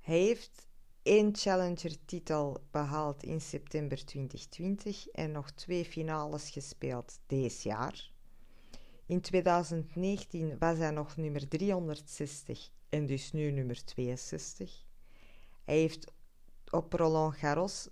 Hij 0.00 0.18
heeft 0.18 0.66
één 1.02 1.36
Challenger-titel 1.36 2.60
behaald 2.70 3.22
in 3.22 3.40
september 3.40 4.04
2020 4.04 5.08
en 5.08 5.32
nog 5.32 5.50
twee 5.50 5.84
finales 5.84 6.50
gespeeld 6.50 7.18
deze 7.26 7.68
jaar. 7.68 8.10
In 9.06 9.20
2019 9.20 10.58
was 10.58 10.78
hij 10.78 10.90
nog 10.90 11.16
nummer 11.16 11.48
360 11.48 12.70
en 12.88 13.06
dus 13.06 13.32
nu 13.32 13.50
nummer 13.50 13.84
62. 13.84 14.85
Hij 15.66 15.76
heeft 15.76 16.12
op 16.70 16.92
Roland 16.92 17.36
Garros 17.36 17.88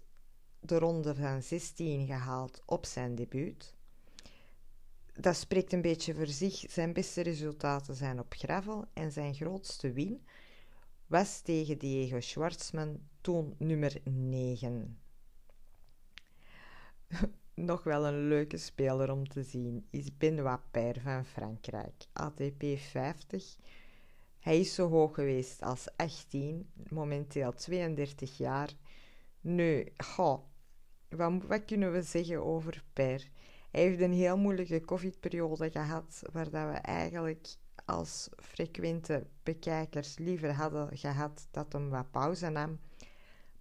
de 0.60 0.78
ronde 0.78 1.14
van 1.14 1.42
16 1.42 2.06
gehaald 2.06 2.62
op 2.66 2.86
zijn 2.86 3.14
debuut. 3.14 3.74
Dat 5.14 5.36
spreekt 5.36 5.72
een 5.72 5.82
beetje 5.82 6.14
voor 6.14 6.26
zich. 6.26 6.64
Zijn 6.68 6.92
beste 6.92 7.20
resultaten 7.20 7.94
zijn 7.94 8.18
op 8.18 8.34
gravel 8.36 8.84
en 8.92 9.12
zijn 9.12 9.34
grootste 9.34 9.92
win 9.92 10.26
was 11.06 11.40
tegen 11.40 11.78
Diego 11.78 12.20
Schwartzman, 12.20 13.00
toen 13.20 13.54
nummer 13.58 14.00
9. 14.04 14.98
Nog 17.54 17.82
wel 17.82 18.06
een 18.06 18.28
leuke 18.28 18.56
speler 18.56 19.10
om 19.10 19.28
te 19.28 19.42
zien 19.42 19.86
is 19.90 20.16
Benoit 20.16 20.60
Paire 20.70 21.00
van 21.00 21.24
Frankrijk, 21.24 22.06
ATP 22.12 22.64
50 22.76 23.56
hij 24.44 24.60
is 24.60 24.74
zo 24.74 24.88
hoog 24.88 25.14
geweest 25.14 25.62
als 25.62 25.88
18, 25.96 26.70
momenteel 26.88 27.52
32 27.52 28.36
jaar. 28.36 28.72
Nu, 29.40 29.92
wat, 31.08 31.64
kunnen 31.66 31.92
we 31.92 32.02
zeggen 32.02 32.44
over 32.44 32.84
Per? 32.92 33.28
Hij 33.70 33.82
heeft 33.82 34.00
een 34.00 34.12
heel 34.12 34.36
moeilijke 34.36 34.80
COVID-periode 34.80 35.70
gehad, 35.70 36.22
waar 36.32 36.50
dat 36.50 36.70
we 36.70 36.76
eigenlijk 36.76 37.56
als 37.84 38.28
frequente 38.36 39.26
bekijkers 39.42 40.18
liever 40.18 40.52
hadden 40.52 40.96
gehad 40.96 41.48
dat 41.50 41.72
hem 41.72 41.90
wat 41.90 42.10
pauze 42.10 42.48
nam. 42.48 42.80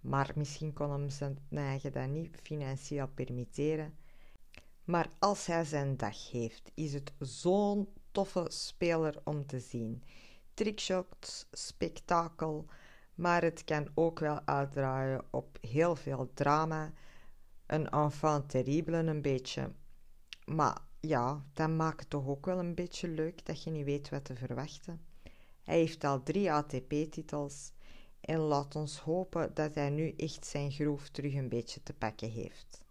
Maar 0.00 0.32
misschien 0.34 0.72
kon 0.72 0.90
hem 0.90 1.10
zijn 1.10 1.38
eigen 1.50 1.92
dat 1.92 2.08
niet 2.08 2.36
financieel 2.42 3.08
permitteren. 3.08 3.94
Maar 4.84 5.10
als 5.18 5.46
hij 5.46 5.64
zijn 5.64 5.96
dag 5.96 6.30
heeft, 6.30 6.70
is 6.74 6.92
het 6.92 7.12
zo'n 7.18 7.88
toffe 8.10 8.44
speler 8.48 9.20
om 9.24 9.46
te 9.46 9.60
zien 9.60 10.02
trickshots, 10.54 11.46
spektakel, 11.52 12.66
maar 13.14 13.42
het 13.42 13.64
kan 13.64 13.88
ook 13.94 14.18
wel 14.18 14.46
uitdraaien 14.46 15.24
op 15.30 15.58
heel 15.60 15.96
veel 15.96 16.30
drama. 16.34 16.92
Een 17.66 17.88
enfant 17.88 18.48
terrible 18.48 18.96
een 18.96 19.22
beetje. 19.22 19.72
Maar 20.44 20.80
ja, 21.00 21.44
dat 21.52 21.68
maakt 21.68 22.00
het 22.00 22.10
toch 22.10 22.26
ook 22.26 22.46
wel 22.46 22.58
een 22.58 22.74
beetje 22.74 23.08
leuk 23.08 23.46
dat 23.46 23.62
je 23.62 23.70
niet 23.70 23.84
weet 23.84 24.08
wat 24.08 24.24
te 24.24 24.34
verwachten. 24.34 25.04
Hij 25.62 25.78
heeft 25.78 26.04
al 26.04 26.22
drie 26.22 26.52
ATP-titels 26.52 27.72
en 28.20 28.38
laat 28.38 28.76
ons 28.76 28.98
hopen 28.98 29.54
dat 29.54 29.74
hij 29.74 29.90
nu 29.90 30.14
echt 30.16 30.46
zijn 30.46 30.70
groef 30.70 31.08
terug 31.08 31.34
een 31.34 31.48
beetje 31.48 31.82
te 31.82 31.92
pakken 31.92 32.30
heeft. 32.30 32.84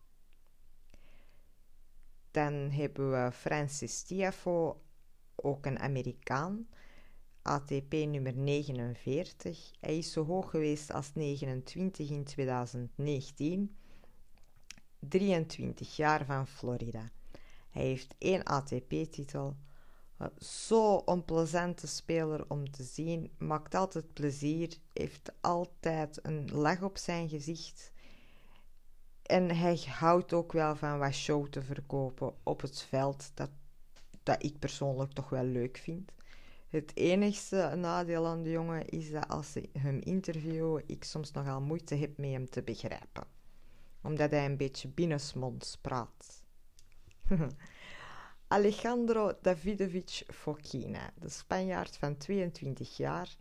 Dan 2.32 2.54
hebben 2.54 3.12
we 3.12 3.32
Francis 3.32 4.02
Tiafo, 4.02 4.82
ook 5.36 5.66
een 5.66 5.80
Amerikaan. 5.80 6.68
ATP 7.44 7.92
nummer 7.92 8.34
49. 8.36 9.72
Hij 9.80 9.98
is 9.98 10.12
zo 10.12 10.26
hoog 10.26 10.50
geweest 10.50 10.92
als 10.92 11.14
29 11.14 12.10
in 12.10 12.24
2019. 12.24 13.76
23 15.00 15.96
jaar 15.96 16.26
van 16.26 16.48
Florida. 16.48 17.10
Hij 17.70 17.84
heeft 17.84 18.16
één 18.18 18.44
ATP-titel. 18.44 19.56
Zo 20.38 20.96
onplezante 20.96 21.88
speler 21.88 22.46
om 22.48 22.72
te 22.72 22.84
zien. 22.84 23.32
Maakt 23.38 23.76
altijd 23.76 24.14
plezier. 24.14 24.78
Heeft 24.94 25.32
altijd 25.42 26.20
een 26.22 26.50
lach 26.52 26.82
op 26.82 26.98
zijn 26.98 27.30
gezicht. 27.30 27.92
En 29.22 29.56
hij 29.56 29.80
houdt 29.88 30.34
ook 30.34 30.52
wel 30.52 30.76
van 30.76 31.00
wat 31.00 31.14
show 31.14 31.48
te 31.48 31.62
verkopen 31.62 32.34
op 32.44 32.62
het 32.62 32.82
veld. 32.82 33.32
Dat, 33.34 33.50
dat 34.24 34.44
ik 34.44 34.60
persoonlijk 34.60 35.12
toch 35.12 35.30
wel 35.30 35.44
leuk 35.44 35.78
vind. 35.78 36.12
Het 36.74 36.96
enigste 36.96 37.74
nadeel 37.76 38.28
aan 38.28 38.44
de 38.44 38.50
jongen 38.50 38.86
is 38.86 39.12
dat 39.12 39.28
als 39.28 39.56
ik 39.56 39.70
hem 39.80 40.00
interview, 40.00 40.80
ik 40.86 41.04
soms 41.04 41.32
nogal 41.32 41.62
moeite 41.62 41.96
heb 41.96 42.18
met 42.18 42.30
hem 42.30 42.50
te 42.50 42.64
begrijpen. 42.64 43.24
Omdat 44.02 44.32
hij 44.32 44.46
een 44.46 44.58
beetje 44.58 44.88
binnensmonds 44.88 45.78
praat. 45.78 46.44
Alejandro 48.48 49.32
Davidovic 49.42 50.24
Fokina, 50.28 51.12
de 51.20 51.30
Spanjaard 51.30 51.98
van 51.98 52.18
22 52.18 52.98
jaar, 52.98 53.36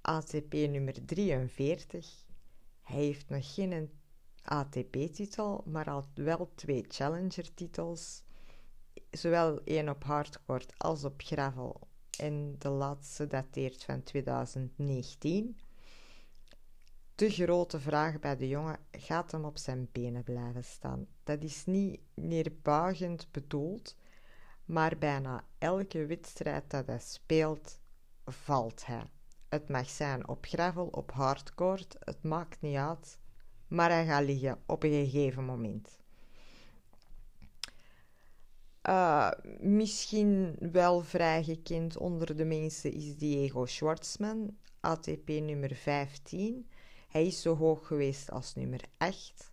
ATP 0.00 0.52
nummer 0.52 1.04
43. 1.04 2.24
Hij 2.82 2.96
heeft 2.96 3.28
nog 3.28 3.54
geen 3.54 3.90
ATP-titel, 4.42 5.62
maar 5.66 5.90
al 5.90 6.04
wel 6.14 6.50
twee 6.54 6.84
Challenger-titels. 6.88 8.22
Zowel 9.10 9.60
één 9.64 9.88
op 9.88 10.04
hardcourt 10.04 10.78
als 10.78 11.04
op 11.04 11.22
gravel 11.24 11.88
en 12.20 12.54
de 12.58 12.68
laatste 12.68 13.26
dateert 13.26 13.84
van 13.84 14.02
2019. 14.02 15.58
De 17.14 17.30
grote 17.30 17.80
vraag 17.80 18.18
bij 18.18 18.36
de 18.36 18.48
jongen: 18.48 18.78
gaat 18.90 19.30
hem 19.30 19.44
op 19.44 19.58
zijn 19.58 19.88
benen 19.92 20.22
blijven 20.22 20.64
staan? 20.64 21.06
Dat 21.24 21.42
is 21.42 21.66
niet 21.66 22.00
neerbuigend 22.14 23.28
bedoeld, 23.30 23.96
maar 24.64 24.98
bijna 24.98 25.44
elke 25.58 26.06
wedstrijd 26.06 26.70
dat 26.70 26.86
hij 26.86 26.98
speelt, 26.98 27.78
valt 28.24 28.86
hij. 28.86 29.10
Het 29.48 29.68
mag 29.68 29.88
zijn 29.88 30.28
op 30.28 30.46
gravel, 30.46 30.86
op 30.86 31.10
hardcourt, 31.12 31.96
het 31.98 32.22
maakt 32.22 32.60
niet 32.60 32.76
uit, 32.76 33.18
maar 33.68 33.90
hij 33.90 34.06
gaat 34.06 34.24
liggen 34.24 34.62
op 34.66 34.82
een 34.82 34.90
gegeven 34.90 35.44
moment. 35.44 35.99
Uh, 38.88 39.30
misschien 39.58 40.56
wel 40.72 41.00
vrij 41.00 41.44
gekend 41.44 41.96
onder 41.96 42.36
de 42.36 42.44
mensen 42.44 42.92
is 42.92 43.16
Diego 43.16 43.66
Schwartzman, 43.66 44.56
ATP 44.80 45.28
nummer 45.28 45.74
15. 45.74 46.68
Hij 47.08 47.26
is 47.26 47.42
zo 47.42 47.56
hoog 47.56 47.86
geweest 47.86 48.30
als 48.30 48.54
nummer 48.54 48.80
8. 48.96 49.52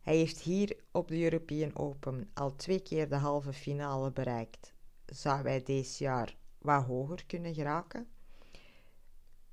Hij 0.00 0.16
heeft 0.16 0.40
hier 0.40 0.76
op 0.92 1.08
de 1.08 1.22
European 1.22 1.76
Open 1.76 2.30
al 2.34 2.56
twee 2.56 2.80
keer 2.80 3.08
de 3.08 3.16
halve 3.16 3.52
finale 3.52 4.12
bereikt. 4.12 4.72
Zou 5.06 5.42
hij 5.42 5.62
deze 5.62 6.04
jaar 6.04 6.36
wat 6.58 6.84
hoger 6.84 7.26
kunnen 7.26 7.54
geraken? 7.54 8.08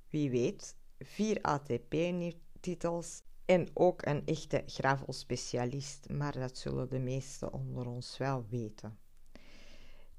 Wie 0.10 0.30
weet, 0.30 0.76
vier 1.00 1.42
ATP-titels 1.42 3.22
en 3.46 3.68
ook 3.74 4.06
een 4.06 4.26
echte 4.26 4.64
gravelspecialist, 4.66 6.10
maar 6.10 6.34
dat 6.34 6.58
zullen 6.58 6.90
de 6.90 7.00
meesten 7.00 7.54
onder 7.54 7.88
ons 7.88 8.18
wel 8.18 8.46
weten. 8.50 9.04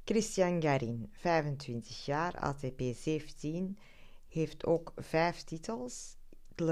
Christian 0.09 0.63
Garin, 0.63 1.09
25 1.13 2.05
jaar, 2.05 2.37
ATP 2.39 2.81
17, 2.95 3.79
heeft 4.29 4.67
ook 4.67 4.93
vijf 4.97 5.43
titels. 5.43 6.17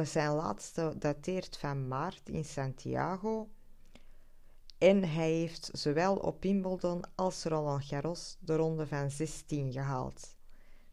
Zijn 0.03 0.35
laatste 0.35 0.94
dateert 0.99 1.57
van 1.57 1.88
maart 1.88 2.29
in 2.29 2.44
Santiago. 2.44 3.49
En 4.79 5.05
hij 5.09 5.31
heeft 5.33 5.70
zowel 5.73 6.16
op 6.16 6.42
Wimbledon 6.42 7.03
als 7.14 7.44
Roland 7.44 7.85
Garros 7.85 8.37
de 8.40 8.57
ronde 8.57 8.87
van 8.87 9.11
16 9.11 9.73
gehaald. 9.73 10.37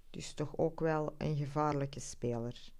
Dus 0.09 0.33
toch 0.33 0.57
ook 0.57 0.79
wel 0.79 1.15
een 1.17 1.35
gevaarlijke 1.35 1.99
speler. 1.99 2.71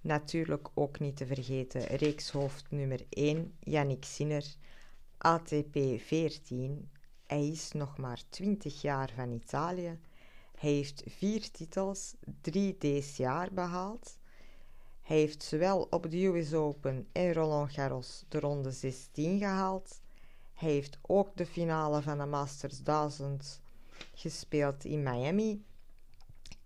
Natuurlijk 0.00 0.68
ook 0.74 0.98
niet 0.98 1.16
te 1.16 1.26
vergeten 1.26 1.82
reekshoofd 1.82 2.70
nummer 2.70 3.06
1, 3.08 3.56
Yannick 3.60 4.04
Sinner, 4.04 4.44
ATP 5.18 5.78
14, 5.98 6.90
hij 7.30 7.48
is 7.48 7.72
nog 7.72 7.98
maar 7.98 8.22
20 8.28 8.80
jaar 8.80 9.12
van 9.16 9.32
Italië. 9.32 9.98
Hij 10.58 10.70
heeft 10.70 11.02
vier 11.06 11.50
titels, 11.50 12.14
drie 12.40 12.76
deze 12.78 13.22
jaar 13.22 13.52
behaald. 13.52 14.18
Hij 15.00 15.16
heeft 15.16 15.42
zowel 15.42 15.86
op 15.90 16.10
de 16.10 16.24
US 16.24 16.54
Open 16.54 17.08
en 17.12 17.32
Roland 17.32 17.72
Garros 17.72 18.24
de 18.28 18.40
ronde 18.40 18.70
16 18.70 19.38
gehaald. 19.38 20.00
Hij 20.54 20.70
heeft 20.70 20.98
ook 21.02 21.36
de 21.36 21.46
finale 21.46 22.02
van 22.02 22.18
de 22.18 22.26
Masters 22.26 22.82
1000 22.82 23.60
gespeeld 24.14 24.84
in 24.84 25.02
Miami. 25.02 25.64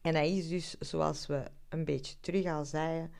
En 0.00 0.14
hij 0.14 0.36
is 0.36 0.48
dus, 0.48 0.78
zoals 0.78 1.26
we 1.26 1.44
een 1.68 1.84
beetje 1.84 2.16
terug 2.20 2.46
al 2.46 2.64
zeiden, 2.64 3.12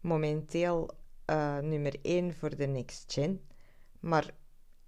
momenteel 0.00 0.90
uh, 1.30 1.58
nummer 1.58 1.94
1 2.02 2.34
voor 2.34 2.56
de 2.56 2.66
Next 2.66 3.12
Gen. 3.12 3.40
Maar 4.00 4.34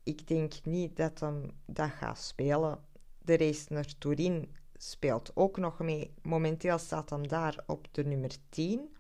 ik 0.07 0.27
denk 0.27 0.55
niet 0.63 0.97
dat 0.97 1.21
hem 1.21 1.51
dat 1.65 1.91
gaat 1.91 2.19
spelen. 2.19 2.79
De 3.19 3.37
race 3.37 3.73
naar 3.73 3.99
Turin 3.99 4.55
speelt 4.77 5.31
ook 5.35 5.57
nog 5.57 5.79
mee. 5.79 6.15
Momenteel 6.23 6.79
staat 6.79 7.11
hem 7.11 7.29
daar 7.29 7.65
op 7.67 7.89
de 7.91 8.05
nummer 8.05 8.31
10. 8.49 8.97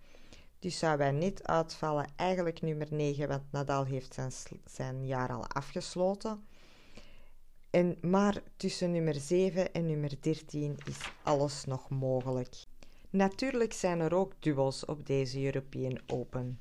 Dus 0.58 0.78
zou 0.78 0.98
wij 0.98 1.10
niet 1.10 1.42
uitvallen. 1.42 2.08
Eigenlijk 2.16 2.62
nummer 2.62 2.86
9, 2.90 3.28
want 3.28 3.42
Nadal 3.50 3.84
heeft 3.84 4.14
zijn, 4.14 4.32
zijn 4.64 5.06
jaar 5.06 5.32
al 5.32 5.46
afgesloten. 5.46 6.44
En, 7.70 7.98
maar 8.00 8.42
tussen 8.56 8.90
nummer 8.90 9.14
7 9.14 9.72
en 9.72 9.86
nummer 9.86 10.12
13 10.20 10.76
is 10.84 10.98
alles 11.22 11.64
nog 11.64 11.88
mogelijk. 11.88 12.64
Natuurlijk 13.10 13.72
zijn 13.72 14.00
er 14.00 14.14
ook 14.14 14.32
duels 14.38 14.84
op 14.84 15.06
deze 15.06 15.44
European 15.44 16.00
Open. 16.06 16.60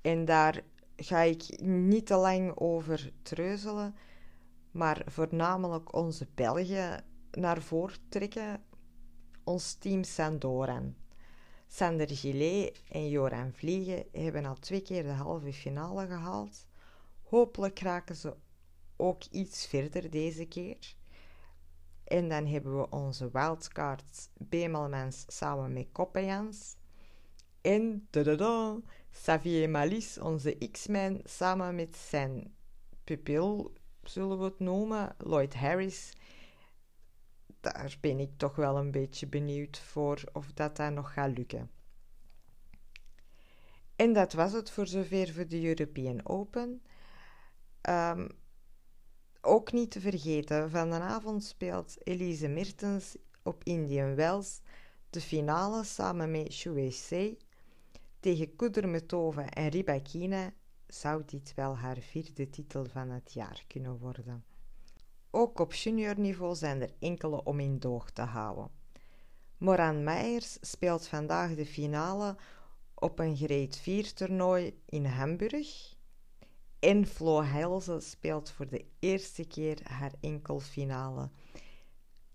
En 0.00 0.24
daar 0.24 0.62
ga 1.00 1.20
ik 1.20 1.60
niet 1.62 2.06
te 2.06 2.16
lang 2.16 2.56
over 2.56 3.12
treuzelen, 3.22 3.94
maar 4.70 5.02
voornamelijk 5.06 5.94
onze 5.94 6.28
Belgen 6.34 7.04
naar 7.30 7.62
voren 7.62 7.98
trekken. 8.08 8.62
Ons 9.44 9.74
team 9.74 10.04
Sandoran. 10.04 10.94
Sander 11.66 12.08
Gillet 12.08 12.82
en 12.88 13.08
Joran 13.08 13.52
Vliegen 13.52 14.04
hebben 14.12 14.44
al 14.44 14.58
twee 14.58 14.82
keer 14.82 15.02
de 15.02 15.08
halve 15.08 15.52
finale 15.52 16.06
gehaald. 16.06 16.66
Hopelijk 17.22 17.78
raken 17.78 18.16
ze 18.16 18.36
ook 18.96 19.24
iets 19.24 19.66
verder 19.66 20.10
deze 20.10 20.44
keer. 20.44 20.96
En 22.04 22.28
dan 22.28 22.46
hebben 22.46 22.78
we 22.78 22.90
onze 22.90 23.30
wildcards 23.32 24.28
Bemelmans 24.38 25.24
samen 25.26 25.72
met 25.72 25.88
Koppejans. 25.92 26.76
En 27.60 28.06
da 28.10 28.36
Xavier 29.10 29.70
Malis, 29.70 30.18
onze 30.18 30.68
X-Men, 30.72 31.20
samen 31.24 31.74
met 31.74 31.96
zijn 31.96 32.54
pupil, 33.04 33.72
zullen 34.02 34.38
we 34.38 34.44
het 34.44 34.58
noemen, 34.58 35.14
Lloyd 35.18 35.54
Harris. 35.54 36.12
Daar 37.60 37.96
ben 38.00 38.18
ik 38.18 38.30
toch 38.36 38.56
wel 38.56 38.76
een 38.76 38.90
beetje 38.90 39.26
benieuwd 39.26 39.78
voor 39.78 40.22
of 40.32 40.52
dat, 40.52 40.76
dat 40.76 40.92
nog 40.92 41.12
gaat 41.12 41.36
lukken. 41.36 41.70
En 43.96 44.12
dat 44.12 44.32
was 44.32 44.52
het 44.52 44.70
voor 44.70 44.86
zover 44.86 45.32
voor 45.32 45.46
de 45.46 45.64
European 45.64 46.26
Open. 46.26 46.82
Um, 47.88 48.28
ook 49.40 49.72
niet 49.72 49.90
te 49.90 50.00
vergeten, 50.00 50.70
vanavond 50.70 51.44
speelt 51.44 51.96
Elise 52.06 52.48
Mertens 52.48 53.16
op 53.42 53.64
Indian 53.64 54.14
Wells 54.14 54.60
de 55.10 55.20
finale 55.20 55.84
samen 55.84 56.30
met 56.30 56.52
Shuei 56.52 56.90
tegen 58.20 58.56
Kudermetova 58.56 59.50
en 59.50 59.68
Rybakina 59.68 60.52
zou 60.86 61.22
dit 61.26 61.54
wel 61.54 61.76
haar 61.76 61.98
vierde 61.98 62.50
titel 62.50 62.84
van 62.84 63.10
het 63.10 63.32
jaar 63.32 63.64
kunnen 63.66 63.98
worden. 63.98 64.44
Ook 65.30 65.58
op 65.58 65.74
juniorniveau 65.74 66.54
zijn 66.54 66.80
er 66.80 66.94
enkele 66.98 67.44
om 67.44 67.60
in 67.60 67.78
doog 67.78 68.10
te 68.10 68.22
houden. 68.22 68.70
Moran 69.58 70.04
Meijers 70.04 70.58
speelt 70.60 71.06
vandaag 71.06 71.54
de 71.54 71.66
finale 71.66 72.36
op 72.94 73.18
een 73.18 73.36
grade 73.36 73.76
4 73.76 74.14
toernooi 74.14 74.80
in 74.84 75.04
Hamburg. 75.04 75.96
En 76.78 77.06
Flo 77.06 77.42
Heilze 77.42 78.00
speelt 78.00 78.50
voor 78.50 78.68
de 78.68 78.84
eerste 78.98 79.44
keer 79.46 79.80
haar 79.82 80.12
enkelfinale 80.20 81.30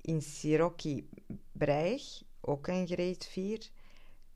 in 0.02 0.22
Siroki 0.22 1.10
Breig, 1.52 2.24
ook 2.42 2.68
een 2.68 2.88
grade 2.88 3.26
4. 3.30 3.70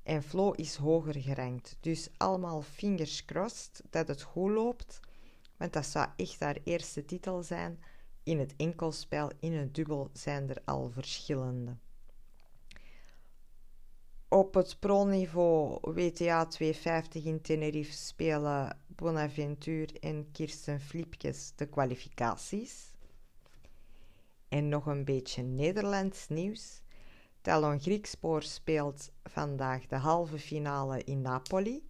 En 0.07 0.23
Flo 0.23 0.51
is 0.51 0.75
hoger 0.75 1.21
gerankt. 1.21 1.77
Dus 1.79 2.09
allemaal 2.17 2.61
fingers 2.61 3.25
crossed 3.25 3.83
dat 3.89 4.07
het 4.07 4.21
goed 4.21 4.51
loopt. 4.51 4.99
Want 5.57 5.73
dat 5.73 5.85
zou 5.85 6.07
echt 6.15 6.39
haar 6.39 6.57
eerste 6.63 7.05
titel 7.05 7.43
zijn. 7.43 7.79
In 8.23 8.39
het 8.39 8.53
enkelspel, 8.57 9.31
in 9.39 9.53
het 9.53 9.75
dubbel 9.75 10.09
zijn 10.13 10.49
er 10.49 10.61
al 10.65 10.89
verschillende. 10.89 11.77
Op 14.27 14.53
het 14.53 14.79
pro-niveau 14.79 15.79
WTA 15.93 16.45
250 16.45 17.25
in 17.25 17.41
Tenerife 17.41 17.93
spelen 17.93 18.79
Bonaventure 18.87 19.99
en 19.99 20.31
Kirsten 20.31 20.81
Flipkes 20.81 21.51
de 21.55 21.65
kwalificaties. 21.65 22.91
En 24.47 24.69
nog 24.69 24.85
een 24.85 25.05
beetje 25.05 25.43
Nederlands 25.43 26.27
nieuws. 26.27 26.81
Talon 27.47 27.79
Griekspoor 27.79 28.43
speelt 28.43 29.11
vandaag 29.23 29.85
de 29.85 29.95
halve 29.95 30.39
finale 30.39 31.03
in 31.03 31.21
Napoli. 31.21 31.89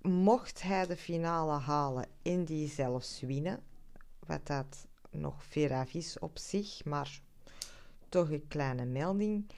Mocht 0.00 0.62
hij 0.62 0.86
de 0.86 0.96
finale 0.96 1.58
halen 1.58 2.06
en 2.22 2.44
die 2.44 2.68
zelfs 2.68 3.20
winnen, 3.20 3.62
wat 4.26 4.46
dat 4.46 4.86
nog 5.10 5.44
ver 5.44 5.88
is 5.92 6.18
op 6.18 6.38
zich, 6.38 6.84
maar 6.84 7.22
toch 8.08 8.30
een 8.30 8.48
kleine 8.48 8.84
melding, 8.84 9.50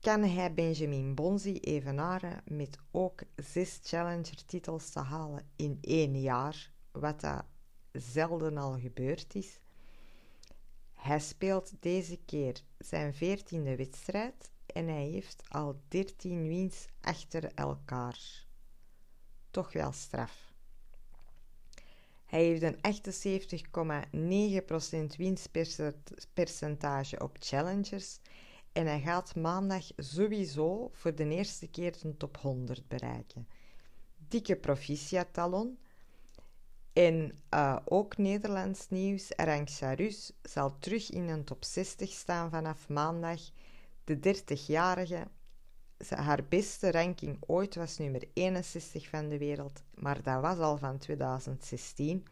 kan 0.00 0.22
hij 0.22 0.54
Benjamin 0.54 1.14
Bonzi 1.14 1.58
evenaren 1.60 2.40
met 2.44 2.78
ook 2.90 3.22
zes 3.36 3.78
Challenger-titels 3.82 4.90
te 4.90 5.00
halen 5.00 5.48
in 5.56 5.78
één 5.80 6.20
jaar, 6.20 6.72
wat 6.90 7.20
dat 7.20 7.44
zelden 7.92 8.56
al 8.56 8.78
gebeurd 8.78 9.34
is. 9.34 9.58
Hij 11.08 11.20
speelt 11.20 11.72
deze 11.80 12.18
keer 12.24 12.62
zijn 12.78 13.14
veertiende 13.14 13.76
wedstrijd 13.76 14.50
en 14.66 14.88
hij 14.88 15.04
heeft 15.04 15.42
al 15.48 15.80
13 15.88 16.48
wins 16.48 16.86
achter 17.00 17.54
elkaar. 17.54 18.46
Toch 19.50 19.72
wel 19.72 19.92
straf. 19.92 20.52
Hij 22.26 22.44
heeft 22.44 22.62
een 22.62 22.78
78,9% 25.12 25.16
winstpercentage 25.16 27.22
op 27.22 27.36
challengers 27.38 28.18
en 28.72 28.86
hij 28.86 29.00
gaat 29.00 29.36
maandag 29.36 29.86
sowieso 29.96 30.90
voor 30.92 31.14
de 31.14 31.28
eerste 31.28 31.68
keer 31.68 31.96
de 32.02 32.16
top 32.16 32.36
100 32.36 32.88
bereiken. 32.88 33.48
Dikke 34.16 34.56
proficiat 34.56 35.32
talon. 35.32 35.78
En 36.98 37.32
uh, 37.54 37.76
ook 37.84 38.16
Nederlands 38.16 38.88
nieuws, 38.88 39.36
Arantxa 39.36 39.92
Rus 39.92 40.32
zal 40.42 40.78
terug 40.78 41.10
in 41.10 41.28
een 41.28 41.44
top 41.44 41.64
60 41.64 42.10
staan 42.10 42.50
vanaf 42.50 42.88
maandag. 42.88 43.40
De 44.04 44.16
30-jarige, 44.16 45.26
haar 46.08 46.44
beste 46.48 46.90
ranking 46.90 47.38
ooit 47.46 47.74
was 47.74 47.98
nummer 47.98 48.22
61 48.32 49.08
van 49.08 49.28
de 49.28 49.38
wereld, 49.38 49.82
maar 49.94 50.22
dat 50.22 50.40
was 50.40 50.58
al 50.58 50.76
van 50.76 50.98
2016. 50.98 52.26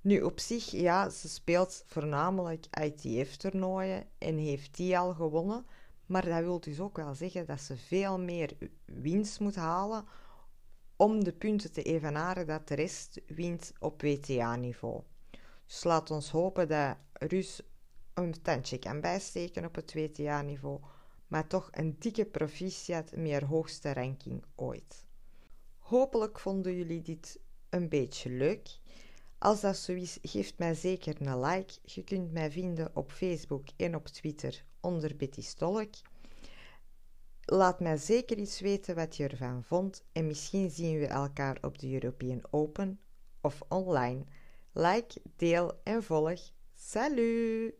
Nu 0.00 0.22
op 0.22 0.40
zich, 0.40 0.70
ja, 0.70 1.08
ze 1.08 1.28
speelt 1.28 1.84
voornamelijk 1.86 2.66
ITF-toernooien 2.80 4.06
en 4.18 4.38
heeft 4.38 4.76
die 4.76 4.98
al 4.98 5.14
gewonnen. 5.14 5.66
Maar 6.06 6.24
dat 6.24 6.40
wil 6.40 6.60
dus 6.60 6.80
ook 6.80 6.96
wel 6.96 7.14
zeggen 7.14 7.46
dat 7.46 7.60
ze 7.60 7.76
veel 7.76 8.18
meer 8.18 8.56
winst 8.84 9.40
moet 9.40 9.56
halen 9.56 10.04
om 10.96 11.24
de 11.24 11.32
punten 11.32 11.72
te 11.72 11.82
evenaren 11.82 12.46
dat 12.46 12.68
de 12.68 12.74
rest 12.74 13.20
wint 13.26 13.72
op 13.78 14.02
WTA-niveau. 14.02 15.02
Dus 15.66 15.84
laat 15.84 16.10
ons 16.10 16.30
hopen 16.30 16.68
dat 16.68 16.96
Rus 17.12 17.60
een 18.14 18.42
tandje 18.42 18.78
kan 18.78 19.00
bijsteken 19.00 19.64
op 19.64 19.74
het 19.74 19.94
WTA-niveau, 19.94 20.80
maar 21.26 21.46
toch 21.46 21.68
een 21.72 21.96
dikke 21.98 22.24
proficiat 22.24 23.10
haar 23.16 23.44
hoogste 23.44 23.92
ranking 23.92 24.44
ooit. 24.54 25.06
Hopelijk 25.78 26.38
vonden 26.38 26.76
jullie 26.76 27.02
dit 27.02 27.40
een 27.68 27.88
beetje 27.88 28.30
leuk. 28.30 28.78
Als 29.38 29.60
dat 29.60 29.76
zo 29.76 29.92
is, 29.92 30.18
geef 30.22 30.58
mij 30.58 30.74
zeker 30.74 31.16
een 31.20 31.40
like. 31.40 31.74
Je 31.82 32.04
kunt 32.04 32.32
mij 32.32 32.50
vinden 32.50 32.96
op 32.96 33.10
Facebook 33.12 33.66
en 33.76 33.94
op 33.94 34.06
Twitter 34.06 34.64
onder 34.80 35.16
Betty 35.16 35.42
Stolk. 35.42 35.94
Laat 37.46 37.80
mij 37.80 37.96
zeker 37.96 38.38
iets 38.38 38.60
weten 38.60 38.94
wat 38.94 39.16
je 39.16 39.28
ervan 39.28 39.62
vond 39.62 40.04
en 40.12 40.26
misschien 40.26 40.70
zien 40.70 40.98
we 40.98 41.06
elkaar 41.06 41.58
op 41.60 41.78
de 41.78 41.92
European 41.92 42.42
Open 42.50 43.00
of 43.40 43.62
online. 43.68 44.24
Like, 44.72 45.20
deel 45.36 45.80
en 45.82 46.02
volg. 46.02 46.40
Salut! 46.74 47.74